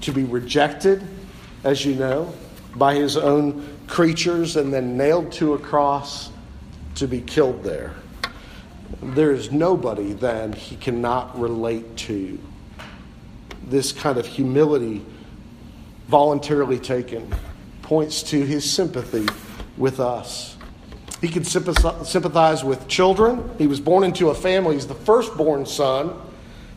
to 0.00 0.12
be 0.12 0.24
rejected, 0.24 1.02
as 1.64 1.84
you 1.84 1.94
know, 1.94 2.32
by 2.76 2.94
his 2.94 3.16
own 3.16 3.76
creatures 3.86 4.56
and 4.56 4.72
then 4.72 4.96
nailed 4.96 5.32
to 5.32 5.54
a 5.54 5.58
cross 5.58 6.30
to 6.94 7.08
be 7.08 7.20
killed 7.20 7.62
there. 7.64 7.94
There 9.02 9.32
is 9.32 9.50
nobody 9.50 10.12
then 10.12 10.52
he 10.52 10.76
cannot 10.76 11.38
relate 11.38 11.96
to. 11.98 12.38
This 13.66 13.92
kind 13.92 14.18
of 14.18 14.26
humility, 14.26 15.04
voluntarily 16.08 16.78
taken, 16.78 17.32
points 17.82 18.22
to 18.24 18.44
his 18.44 18.68
sympathy 18.68 19.26
with 19.76 20.00
us. 20.00 20.56
He 21.20 21.28
can 21.28 21.44
sympathize 21.44 22.64
with 22.64 22.88
children. 22.88 23.50
He 23.58 23.66
was 23.66 23.78
born 23.78 24.04
into 24.04 24.30
a 24.30 24.34
family. 24.34 24.74
He's 24.74 24.86
the 24.86 24.94
firstborn 24.94 25.66
son, 25.66 26.14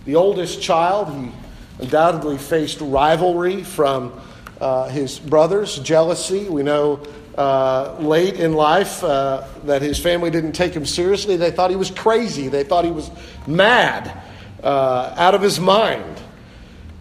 the 0.05 0.15
oldest 0.15 0.61
child. 0.61 1.13
He 1.13 1.31
undoubtedly 1.79 2.37
faced 2.37 2.79
rivalry 2.81 3.63
from 3.63 4.13
uh, 4.59 4.89
his 4.89 5.19
brothers, 5.19 5.79
jealousy. 5.79 6.49
We 6.49 6.63
know 6.63 7.01
uh, 7.37 7.95
late 7.99 8.35
in 8.35 8.53
life 8.53 9.03
uh, 9.03 9.43
that 9.65 9.81
his 9.81 9.97
family 9.97 10.29
didn't 10.29 10.51
take 10.51 10.73
him 10.73 10.85
seriously. 10.85 11.35
They 11.37 11.51
thought 11.51 11.69
he 11.69 11.75
was 11.75 11.91
crazy, 11.91 12.47
they 12.47 12.63
thought 12.63 12.85
he 12.85 12.91
was 12.91 13.09
mad, 13.47 14.21
uh, 14.61 15.13
out 15.17 15.35
of 15.35 15.41
his 15.41 15.59
mind. 15.59 16.21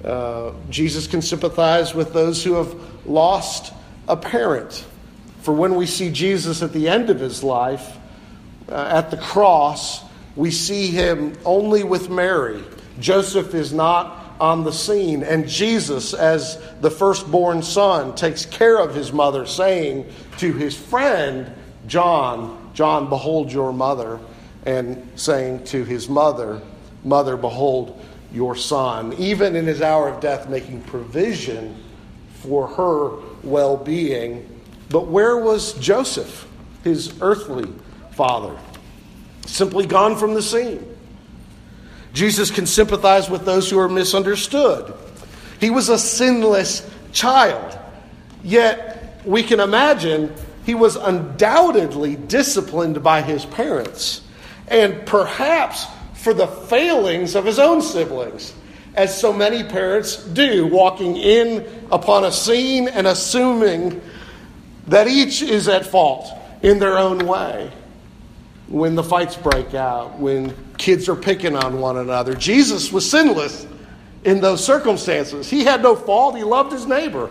Uh, 0.05 0.53
Jesus 0.69 1.07
can 1.07 1.23
sympathize 1.23 1.95
with 1.95 2.13
those 2.13 2.43
who 2.43 2.55
have 2.55 2.75
lost 3.07 3.73
a 4.09 4.17
parent. 4.17 4.85
For 5.43 5.53
when 5.53 5.75
we 5.75 5.87
see 5.87 6.11
Jesus 6.11 6.63
at 6.63 6.73
the 6.73 6.89
end 6.89 7.11
of 7.11 7.21
his 7.21 7.43
life, 7.43 7.99
uh, 8.69 8.89
at 8.93 9.11
the 9.11 9.17
cross, 9.17 10.03
we 10.35 10.51
see 10.51 10.89
him 10.89 11.37
only 11.45 11.85
with 11.85 12.11
Mary. 12.11 12.63
Joseph 13.01 13.55
is 13.55 13.73
not 13.73 14.22
on 14.41 14.65
the 14.65 14.73
scene. 14.73 15.23
And 15.23 15.49
Jesus, 15.49 16.15
as 16.15 16.63
the 16.81 16.91
firstborn 16.91 17.63
son, 17.63 18.15
takes 18.15 18.47
care 18.47 18.79
of 18.79 18.95
his 18.95 19.13
mother, 19.13 19.47
saying 19.47 20.07
to 20.39 20.53
his 20.53 20.77
friend 20.77 21.53
John, 21.87 22.71
John, 22.75 23.09
behold 23.09 23.53
your 23.53 23.73
mother, 23.73 24.19
and 24.65 25.11
saying 25.17 25.65
to 25.65 25.85
his 25.85 26.09
mother, 26.09 26.61
Mother, 27.05 27.37
behold 27.37 28.01
your 28.33 28.55
son, 28.57 29.13
even 29.15 29.57
in 29.57 29.67
his 29.67 29.83
hour 29.83 30.09
of 30.09 30.21
death, 30.21 30.49
making 30.49 30.83
provision 30.83 31.77
for 32.35 32.69
her 32.69 33.11
well 33.43 33.77
being. 33.77 34.49
But 34.89 35.09
where 35.09 35.37
was 35.37 35.75
Joseph, 35.75 36.47
his 36.85 37.21
earthly 37.21 37.73
father? 38.13 38.57
Simply 39.47 39.87
gone 39.87 40.17
from 40.17 40.35
the 40.35 40.43
scene. 40.43 40.92
Jesus 42.13 42.51
can 42.51 42.67
sympathize 42.67 43.31
with 43.31 43.45
those 43.45 43.71
who 43.71 43.79
are 43.79 43.89
misunderstood. 43.89 44.93
He 45.61 45.71
was 45.71 45.89
a 45.89 45.99
sinless 45.99 46.89
child, 47.13 47.79
yet 48.43 49.23
we 49.25 49.43
can 49.43 49.61
imagine 49.61 50.35
he 50.65 50.75
was 50.75 50.97
undoubtedly 50.97 52.17
disciplined 52.17 53.03
by 53.03 53.23
his 53.23 53.45
parents, 53.45 54.21
and 54.69 55.07
perhaps 55.07 55.87
for 56.15 56.35
the 56.35 56.47
failings 56.47 57.35
of 57.35 57.45
his 57.45 57.59
own 57.59 57.83
siblings, 57.83 58.53
as 58.95 59.19
so 59.19 59.33
many 59.33 59.65
parents 59.65 60.17
do, 60.17 60.67
walking 60.67 61.17
in 61.17 61.67
upon 61.91 62.25
a 62.25 62.33
scene 62.33 62.89
and 62.89 63.07
assuming 63.07 64.01
that 64.89 65.09
each 65.09 65.43
is 65.43 65.69
at 65.69 65.87
fault 65.87 66.29
in 66.63 66.79
their 66.79 66.99
own 66.99 67.27
way 67.27 67.71
when 68.69 68.95
the 68.95 69.03
fights 69.03 69.37
break 69.37 69.75
out, 69.75 70.19
when 70.19 70.55
kids 70.79 71.09
are 71.09 71.17
picking 71.17 71.57
on 71.57 71.79
one 71.79 71.99
another. 71.99 72.35
Jesus 72.35 72.93
was 72.93 73.09
sinless 73.09 73.67
in 74.25 74.41
those 74.41 74.65
circumstances. 74.65 75.51
He 75.51 75.65
had 75.65 75.83
no 75.83 75.97
fault, 75.97 76.37
he 76.37 76.45
loved 76.45 76.73
his 76.73 76.87
neighbor. 76.87 77.31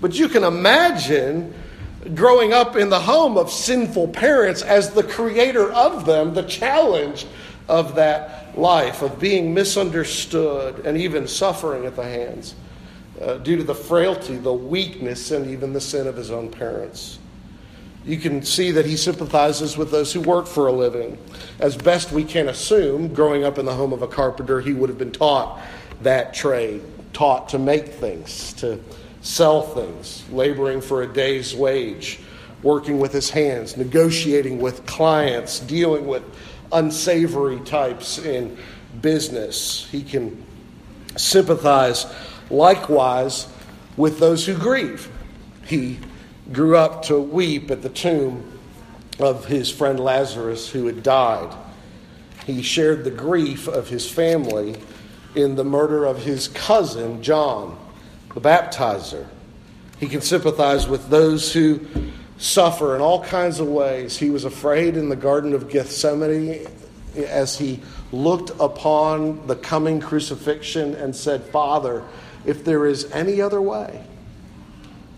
But 0.00 0.18
you 0.18 0.28
can 0.28 0.44
imagine 0.44 1.54
growing 2.14 2.52
up 2.52 2.76
in 2.76 2.90
the 2.90 3.00
home 3.00 3.38
of 3.38 3.50
sinful 3.50 4.08
parents 4.08 4.62
as 4.62 4.90
the 4.90 5.02
creator 5.02 5.72
of 5.72 6.04
them, 6.04 6.34
the 6.34 6.42
challenge 6.42 7.26
of 7.68 7.94
that 7.94 8.58
life, 8.58 9.00
of 9.00 9.18
being 9.18 9.54
misunderstood 9.54 10.84
and 10.84 10.98
even 10.98 11.26
suffering 11.26 11.86
at 11.86 11.96
the 11.96 12.02
hands 12.02 12.54
uh, 13.22 13.38
due 13.38 13.56
to 13.56 13.64
the 13.64 13.74
frailty, 13.74 14.36
the 14.36 14.52
weakness, 14.52 15.30
and 15.30 15.48
even 15.50 15.72
the 15.72 15.80
sin 15.80 16.06
of 16.06 16.16
his 16.16 16.30
own 16.30 16.50
parents 16.50 17.18
you 18.06 18.18
can 18.18 18.42
see 18.42 18.70
that 18.72 18.84
he 18.84 18.96
sympathizes 18.96 19.76
with 19.76 19.90
those 19.90 20.12
who 20.12 20.20
work 20.20 20.46
for 20.46 20.66
a 20.66 20.72
living. 20.72 21.18
As 21.58 21.76
best 21.76 22.12
we 22.12 22.24
can 22.24 22.48
assume, 22.48 23.14
growing 23.14 23.44
up 23.44 23.58
in 23.58 23.64
the 23.64 23.74
home 23.74 23.92
of 23.92 24.02
a 24.02 24.08
carpenter, 24.08 24.60
he 24.60 24.74
would 24.74 24.90
have 24.90 24.98
been 24.98 25.12
taught 25.12 25.60
that 26.02 26.34
trade, 26.34 26.82
taught 27.12 27.48
to 27.50 27.58
make 27.58 27.88
things, 27.88 28.52
to 28.54 28.78
sell 29.22 29.62
things, 29.62 30.22
laboring 30.30 30.82
for 30.82 31.02
a 31.02 31.06
day's 31.06 31.54
wage, 31.54 32.20
working 32.62 32.98
with 32.98 33.12
his 33.12 33.30
hands, 33.30 33.76
negotiating 33.76 34.60
with 34.60 34.84
clients, 34.84 35.60
dealing 35.60 36.06
with 36.06 36.22
unsavory 36.72 37.60
types 37.60 38.18
in 38.18 38.56
business. 39.00 39.88
He 39.90 40.02
can 40.02 40.44
sympathize 41.16 42.06
likewise 42.50 43.46
with 43.96 44.18
those 44.18 44.44
who 44.44 44.54
grieve. 44.56 45.10
He 45.66 45.98
grew 46.52 46.76
up 46.76 47.02
to 47.04 47.18
weep 47.18 47.70
at 47.70 47.82
the 47.82 47.88
tomb 47.88 48.58
of 49.18 49.46
his 49.46 49.70
friend 49.70 49.98
Lazarus 49.98 50.70
who 50.70 50.86
had 50.86 51.02
died. 51.02 51.54
He 52.46 52.62
shared 52.62 53.04
the 53.04 53.10
grief 53.10 53.68
of 53.68 53.88
his 53.88 54.10
family 54.10 54.76
in 55.34 55.54
the 55.54 55.64
murder 55.64 56.04
of 56.04 56.22
his 56.22 56.48
cousin, 56.48 57.22
John, 57.22 57.78
the 58.34 58.40
baptizer. 58.40 59.26
He 59.98 60.08
can 60.08 60.20
sympathize 60.20 60.86
with 60.86 61.08
those 61.08 61.52
who 61.52 61.86
suffer 62.36 62.94
in 62.94 63.00
all 63.00 63.24
kinds 63.24 63.60
of 63.60 63.68
ways. 63.68 64.18
He 64.18 64.30
was 64.30 64.44
afraid 64.44 64.96
in 64.96 65.08
the 65.08 65.16
Garden 65.16 65.54
of 65.54 65.68
Gethsemane 65.68 66.66
as 67.16 67.56
he 67.56 67.80
looked 68.12 68.50
upon 68.60 69.46
the 69.46 69.56
coming 69.56 70.00
crucifixion 70.00 70.94
and 70.94 71.14
said, 71.14 71.44
Father, 71.44 72.04
if 72.44 72.64
there 72.64 72.86
is 72.86 73.10
any 73.12 73.40
other 73.40 73.62
way, 73.62 74.04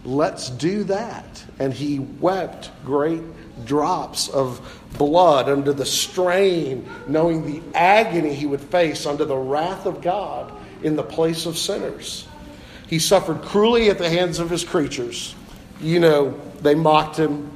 Let's 0.06 0.50
do 0.50 0.84
that. 0.84 1.44
And 1.58 1.74
he 1.74 1.98
wept 1.98 2.70
great 2.84 3.22
drops 3.64 4.28
of 4.28 4.60
blood 4.96 5.48
under 5.48 5.72
the 5.72 5.84
strain, 5.84 6.88
knowing 7.08 7.44
the 7.44 7.60
agony 7.76 8.32
he 8.32 8.46
would 8.46 8.60
face 8.60 9.04
under 9.04 9.24
the 9.24 9.36
wrath 9.36 9.84
of 9.84 10.00
God 10.00 10.52
in 10.82 10.94
the 10.94 11.02
place 11.02 11.44
of 11.44 11.58
sinners. 11.58 12.28
He 12.86 13.00
suffered 13.00 13.42
cruelly 13.42 13.90
at 13.90 13.98
the 13.98 14.08
hands 14.08 14.38
of 14.38 14.48
his 14.48 14.62
creatures. 14.62 15.34
You 15.80 15.98
know, 15.98 16.40
they 16.60 16.76
mocked 16.76 17.16
him, 17.16 17.50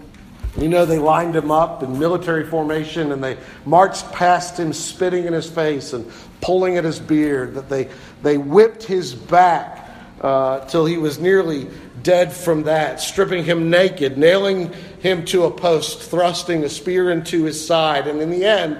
You 0.58 0.68
know, 0.68 0.84
they 0.84 0.98
lined 0.98 1.36
him 1.36 1.52
up 1.52 1.84
in 1.84 2.00
military 2.00 2.44
formation 2.44 3.12
and 3.12 3.22
they 3.22 3.38
marched 3.64 4.10
past 4.10 4.58
him, 4.58 4.72
spitting 4.72 5.26
in 5.26 5.32
his 5.32 5.48
face 5.48 5.92
and 5.92 6.10
pulling 6.40 6.76
at 6.76 6.82
his 6.82 6.98
beard, 6.98 7.54
that 7.54 7.68
they, 7.68 7.88
they 8.22 8.38
whipped 8.38 8.82
his 8.82 9.14
back 9.14 9.88
uh, 10.20 10.64
till 10.66 10.84
he 10.84 10.98
was 10.98 11.18
nearly 11.18 11.68
dead 12.02 12.32
from 12.32 12.64
that, 12.64 13.00
stripping 13.00 13.44
him 13.44 13.70
naked, 13.70 14.18
nailing 14.18 14.72
him 15.00 15.24
to 15.26 15.44
a 15.44 15.50
post, 15.50 16.02
thrusting 16.02 16.64
a 16.64 16.68
spear 16.68 17.10
into 17.10 17.44
his 17.44 17.64
side, 17.64 18.06
and 18.06 18.20
in 18.20 18.30
the 18.30 18.44
end, 18.44 18.78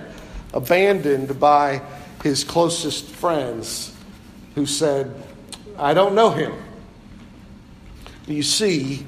abandoned 0.53 1.39
by 1.39 1.83
his 2.23 2.45
closest 2.45 3.07
friends 3.07 3.95
who 4.55 4.67
said, 4.67 5.15
I 5.79 5.95
don't 5.95 6.15
know 6.15 6.31
him. 6.31 6.53
You 8.27 8.43
see 8.43 9.07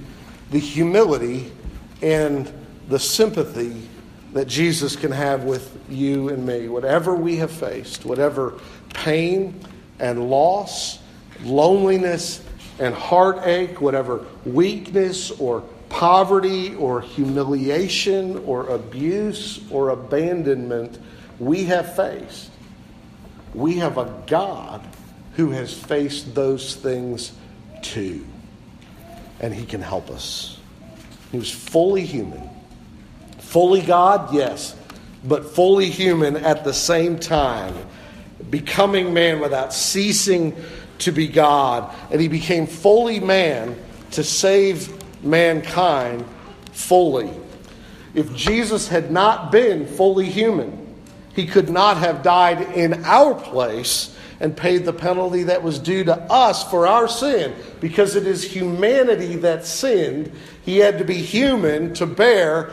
the 0.50 0.58
humility 0.58 1.52
and 2.00 2.52
the 2.88 2.98
sympathy 2.98 3.88
that 4.32 4.48
Jesus 4.48 4.96
can 4.96 5.12
have 5.12 5.44
with 5.44 5.78
you 5.88 6.30
and 6.30 6.46
me. 6.46 6.68
Whatever 6.68 7.14
we 7.14 7.36
have 7.36 7.50
faced, 7.50 8.04
whatever 8.04 8.58
pain 8.94 9.60
and 9.98 10.30
loss, 10.30 10.98
loneliness 11.42 12.42
and 12.78 12.94
heartache, 12.94 13.80
whatever 13.80 14.24
weakness 14.44 15.30
or 15.32 15.62
poverty 15.88 16.74
or 16.74 17.00
humiliation 17.00 18.38
or 18.46 18.68
abuse 18.70 19.60
or 19.70 19.90
abandonment 19.90 20.98
we 21.38 21.64
have 21.64 21.94
faced, 21.94 22.50
we 23.54 23.76
have 23.76 23.98
a 23.98 24.22
God 24.26 24.82
who 25.34 25.50
has 25.50 25.72
faced 25.74 26.34
those 26.34 26.74
things 26.76 27.32
too. 27.82 28.24
And 29.40 29.52
he 29.52 29.66
can 29.66 29.82
help 29.82 30.10
us. 30.10 30.58
He 31.30 31.38
was 31.38 31.50
fully 31.50 32.04
human. 32.04 32.48
Fully 33.38 33.82
God, 33.82 34.32
yes, 34.32 34.74
but 35.24 35.44
fully 35.44 35.90
human 35.90 36.36
at 36.36 36.64
the 36.64 36.72
same 36.72 37.18
time, 37.18 37.74
becoming 38.50 39.12
man 39.12 39.40
without 39.40 39.74
ceasing 39.74 40.56
to 41.04 41.12
be 41.12 41.28
God. 41.28 41.94
And 42.10 42.20
he 42.20 42.28
became 42.28 42.66
fully 42.66 43.20
man 43.20 43.76
to 44.12 44.24
save 44.24 44.92
mankind 45.24 46.24
fully. 46.72 47.30
If 48.14 48.34
Jesus 48.34 48.88
had 48.88 49.10
not 49.10 49.50
been 49.52 49.86
fully 49.86 50.28
human, 50.28 50.78
he 51.34 51.46
could 51.46 51.70
not 51.70 51.96
have 51.96 52.22
died 52.22 52.60
in 52.76 53.04
our 53.04 53.34
place 53.34 54.16
and 54.40 54.56
paid 54.56 54.84
the 54.84 54.92
penalty 54.92 55.44
that 55.44 55.62
was 55.62 55.78
due 55.78 56.04
to 56.04 56.14
us 56.14 56.68
for 56.68 56.86
our 56.86 57.08
sin. 57.08 57.54
Because 57.80 58.16
it 58.16 58.26
is 58.26 58.42
humanity 58.42 59.36
that 59.36 59.64
sinned, 59.64 60.32
he 60.64 60.78
had 60.78 60.98
to 60.98 61.04
be 61.04 61.14
human 61.14 61.94
to 61.94 62.06
bear 62.06 62.72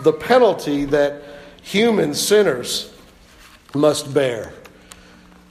the 0.00 0.12
penalty 0.12 0.84
that 0.86 1.22
human 1.62 2.14
sinners 2.14 2.94
must 3.74 4.12
bear. 4.12 4.52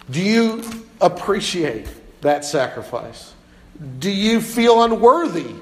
Do 0.09 0.21
you 0.21 0.63
appreciate 1.01 1.87
that 2.21 2.45
sacrifice? 2.45 3.33
Do 3.99 4.11
you 4.11 4.41
feel 4.41 4.83
unworthy 4.83 5.55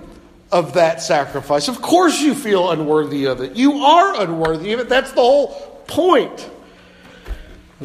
of 0.52 0.74
that 0.74 1.02
sacrifice? 1.02 1.68
Of 1.68 1.82
course, 1.82 2.20
you 2.22 2.34
feel 2.34 2.72
unworthy 2.72 3.26
of 3.26 3.42
it. 3.42 3.56
You 3.56 3.84
are 3.84 4.22
unworthy 4.22 4.74
of 4.74 4.80
it. 4.80 4.90
That's 4.90 5.12
the 5.12 5.22
whole 5.22 5.50
point. 5.88 6.50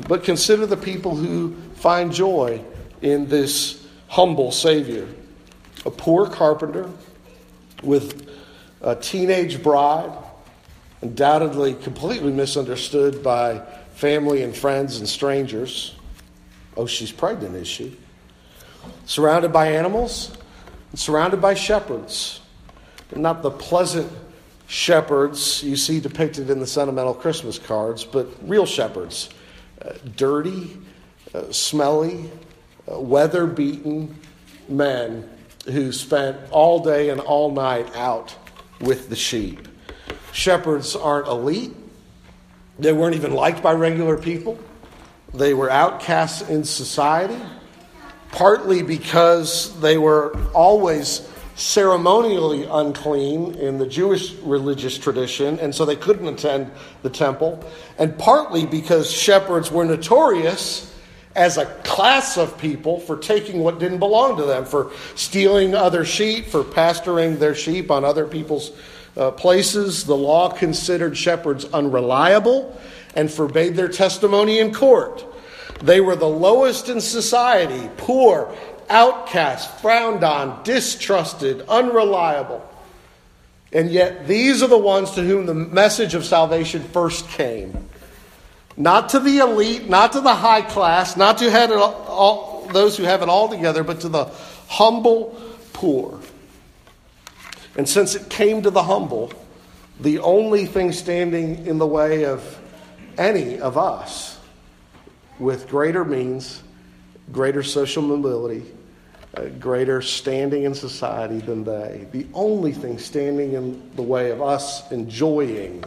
But 0.08 0.24
consider 0.24 0.64
the 0.66 0.76
people 0.76 1.14
who 1.14 1.54
find 1.74 2.12
joy 2.12 2.64
in 3.02 3.28
this 3.28 3.86
humble 4.08 4.52
Savior. 4.52 5.06
A 5.84 5.90
poor 5.90 6.28
carpenter 6.28 6.88
with 7.82 8.30
a 8.80 8.94
teenage 8.96 9.62
bride, 9.62 10.12
undoubtedly 11.02 11.74
completely 11.74 12.32
misunderstood 12.32 13.22
by 13.22 13.60
family 13.94 14.42
and 14.42 14.56
friends 14.56 14.98
and 14.98 15.08
strangers. 15.08 15.94
Oh, 16.76 16.86
she's 16.86 17.12
pregnant, 17.12 17.54
is 17.56 17.68
she? 17.68 17.98
Surrounded 19.06 19.52
by 19.52 19.68
animals, 19.68 20.36
surrounded 20.94 21.40
by 21.40 21.54
shepherds. 21.54 22.40
Not 23.14 23.42
the 23.42 23.50
pleasant 23.50 24.10
shepherds 24.66 25.62
you 25.62 25.76
see 25.76 26.00
depicted 26.00 26.48
in 26.48 26.58
the 26.58 26.66
sentimental 26.66 27.12
Christmas 27.12 27.58
cards, 27.58 28.04
but 28.04 28.28
real 28.42 28.64
shepherds 28.64 29.28
uh, 29.84 29.92
dirty, 30.16 30.78
uh, 31.34 31.50
smelly, 31.52 32.30
uh, 32.90 32.98
weather 32.98 33.46
beaten 33.46 34.16
men 34.68 35.28
who 35.66 35.92
spent 35.92 36.36
all 36.50 36.80
day 36.80 37.10
and 37.10 37.20
all 37.20 37.50
night 37.50 37.94
out 37.96 38.34
with 38.80 39.08
the 39.08 39.16
sheep. 39.16 39.68
Shepherds 40.32 40.96
aren't 40.96 41.28
elite, 41.28 41.74
they 42.78 42.92
weren't 42.92 43.14
even 43.14 43.34
liked 43.34 43.62
by 43.62 43.72
regular 43.72 44.16
people, 44.16 44.58
they 45.34 45.54
were 45.54 45.70
outcasts 45.70 46.48
in 46.48 46.64
society, 46.64 47.40
partly 48.32 48.82
because 48.82 49.78
they 49.80 49.98
were 49.98 50.36
always 50.52 51.28
ceremonially 51.54 52.64
unclean 52.64 53.54
in 53.54 53.78
the 53.78 53.86
Jewish 53.86 54.32
religious 54.36 54.98
tradition, 54.98 55.58
and 55.60 55.74
so 55.74 55.84
they 55.84 55.96
couldn't 55.96 56.26
attend 56.26 56.70
the 57.02 57.10
temple, 57.10 57.62
and 57.98 58.18
partly 58.18 58.66
because 58.66 59.10
shepherds 59.10 59.70
were 59.70 59.84
notorious 59.84 60.88
as 61.34 61.56
a 61.56 61.66
class 61.84 62.36
of 62.36 62.58
people 62.58 63.00
for 63.00 63.16
taking 63.16 63.60
what 63.60 63.78
didn't 63.78 63.98
belong 63.98 64.36
to 64.36 64.44
them, 64.44 64.64
for 64.64 64.90
stealing 65.14 65.74
other 65.74 66.04
sheep, 66.04 66.46
for 66.46 66.64
pasturing 66.64 67.38
their 67.38 67.54
sheep 67.54 67.90
on 67.90 68.04
other 68.04 68.26
people's 68.26 68.72
uh, 69.16 69.30
places. 69.30 70.04
The 70.04 70.16
law 70.16 70.50
considered 70.50 71.16
shepherds 71.16 71.64
unreliable 71.66 72.78
and 73.14 73.30
forbade 73.30 73.76
their 73.76 73.88
testimony 73.88 74.58
in 74.58 74.72
court. 74.74 75.24
They 75.82 76.00
were 76.00 76.16
the 76.16 76.28
lowest 76.28 76.88
in 76.88 77.00
society, 77.00 77.90
poor, 77.96 78.54
outcast, 78.88 79.80
frowned 79.80 80.22
on, 80.22 80.62
distrusted, 80.62 81.62
unreliable. 81.68 82.68
And 83.72 83.90
yet, 83.90 84.28
these 84.28 84.62
are 84.62 84.68
the 84.68 84.78
ones 84.78 85.12
to 85.12 85.22
whom 85.22 85.46
the 85.46 85.54
message 85.54 86.14
of 86.14 86.24
salvation 86.24 86.82
first 86.84 87.28
came. 87.30 87.88
Not 88.76 89.10
to 89.10 89.20
the 89.20 89.38
elite, 89.38 89.88
not 89.88 90.12
to 90.12 90.20
the 90.20 90.34
high 90.34 90.62
class, 90.62 91.16
not 91.16 91.38
to 91.38 91.50
have 91.50 91.72
all, 91.72 92.68
those 92.72 92.96
who 92.96 93.04
have 93.04 93.22
it 93.22 93.28
all 93.28 93.48
together, 93.48 93.82
but 93.82 94.00
to 94.00 94.08
the 94.08 94.26
humble 94.68 95.38
poor. 95.72 96.20
And 97.76 97.88
since 97.88 98.14
it 98.14 98.28
came 98.28 98.62
to 98.62 98.70
the 98.70 98.82
humble, 98.82 99.32
the 100.00 100.20
only 100.20 100.66
thing 100.66 100.92
standing 100.92 101.66
in 101.66 101.78
the 101.78 101.86
way 101.86 102.24
of 102.24 102.58
any 103.18 103.58
of 103.58 103.76
us 103.76 104.31
with 105.38 105.68
greater 105.68 106.04
means, 106.04 106.62
greater 107.32 107.62
social 107.62 108.02
mobility, 108.02 108.64
a 109.34 109.48
greater 109.48 110.02
standing 110.02 110.64
in 110.64 110.74
society 110.74 111.38
than 111.38 111.64
they. 111.64 112.06
The 112.12 112.26
only 112.34 112.72
thing 112.72 112.98
standing 112.98 113.54
in 113.54 113.90
the 113.96 114.02
way 114.02 114.30
of 114.30 114.42
us 114.42 114.90
enjoying 114.92 115.84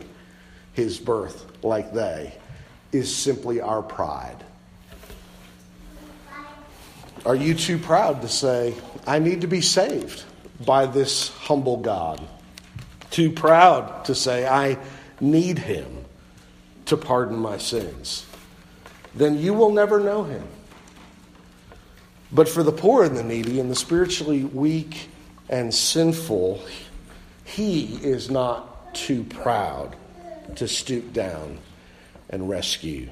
his 0.73 0.99
birth 0.99 1.45
like 1.63 1.93
they 1.93 2.33
is 2.91 3.13
simply 3.13 3.61
our 3.61 3.81
pride. 3.81 4.43
Are 7.25 7.35
you 7.35 7.55
too 7.55 7.77
proud 7.77 8.21
to 8.21 8.27
say, 8.27 8.75
I 9.07 9.19
need 9.19 9.41
to 9.41 9.47
be 9.47 9.61
saved 9.61 10.23
by 10.63 10.85
this 10.85 11.29
humble 11.29 11.77
God? 11.77 12.21
Too 13.09 13.31
proud 13.31 14.05
to 14.05 14.15
say, 14.15 14.47
I 14.47 14.77
need 15.19 15.57
him 15.57 16.05
to 16.85 16.97
pardon 16.97 17.37
my 17.37 17.57
sins? 17.57 18.25
Then 19.15 19.39
you 19.39 19.53
will 19.53 19.71
never 19.71 19.99
know 19.99 20.23
him. 20.23 20.45
But 22.31 22.49
for 22.49 22.63
the 22.63 22.71
poor 22.71 23.03
and 23.03 23.15
the 23.15 23.23
needy 23.23 23.59
and 23.59 23.71
the 23.71 23.75
spiritually 23.75 24.43
weak 24.43 25.09
and 25.49 25.73
sinful, 25.73 26.61
he 27.45 27.95
is 28.03 28.29
not 28.29 28.93
too 28.93 29.23
proud 29.23 29.95
to 30.55 30.67
stoop 30.67 31.13
down 31.13 31.59
and 32.29 32.49
rescue. 32.49 33.09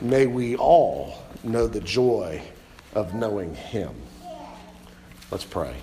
May 0.00 0.26
we 0.26 0.56
all 0.56 1.22
know 1.42 1.66
the 1.66 1.80
joy 1.80 2.42
of 2.94 3.14
knowing 3.14 3.54
him. 3.54 3.94
Let's 5.30 5.44
pray. 5.44 5.74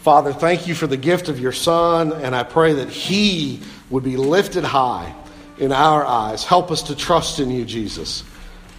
Father, 0.00 0.32
thank 0.32 0.66
you 0.66 0.74
for 0.74 0.86
the 0.86 0.96
gift 0.96 1.28
of 1.28 1.38
your 1.38 1.52
Son, 1.52 2.12
and 2.12 2.34
I 2.34 2.42
pray 2.42 2.74
that 2.74 2.88
he 2.88 3.60
would 3.90 4.04
be 4.04 4.16
lifted 4.16 4.64
high 4.64 5.14
in 5.58 5.72
our 5.72 6.04
eyes. 6.04 6.44
Help 6.44 6.70
us 6.70 6.82
to 6.84 6.96
trust 6.96 7.40
in 7.40 7.50
you, 7.50 7.64
Jesus. 7.64 8.22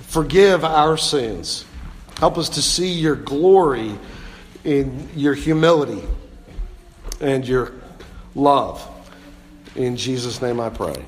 Forgive 0.01 0.63
our 0.63 0.97
sins. 0.97 1.65
Help 2.17 2.37
us 2.37 2.49
to 2.49 2.61
see 2.61 2.91
your 2.91 3.15
glory 3.15 3.97
in 4.63 5.09
your 5.15 5.33
humility 5.33 6.03
and 7.21 7.47
your 7.47 7.73
love. 8.35 8.85
In 9.75 9.95
Jesus' 9.95 10.41
name 10.41 10.59
I 10.59 10.69
pray. 10.69 11.05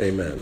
Amen. 0.00 0.40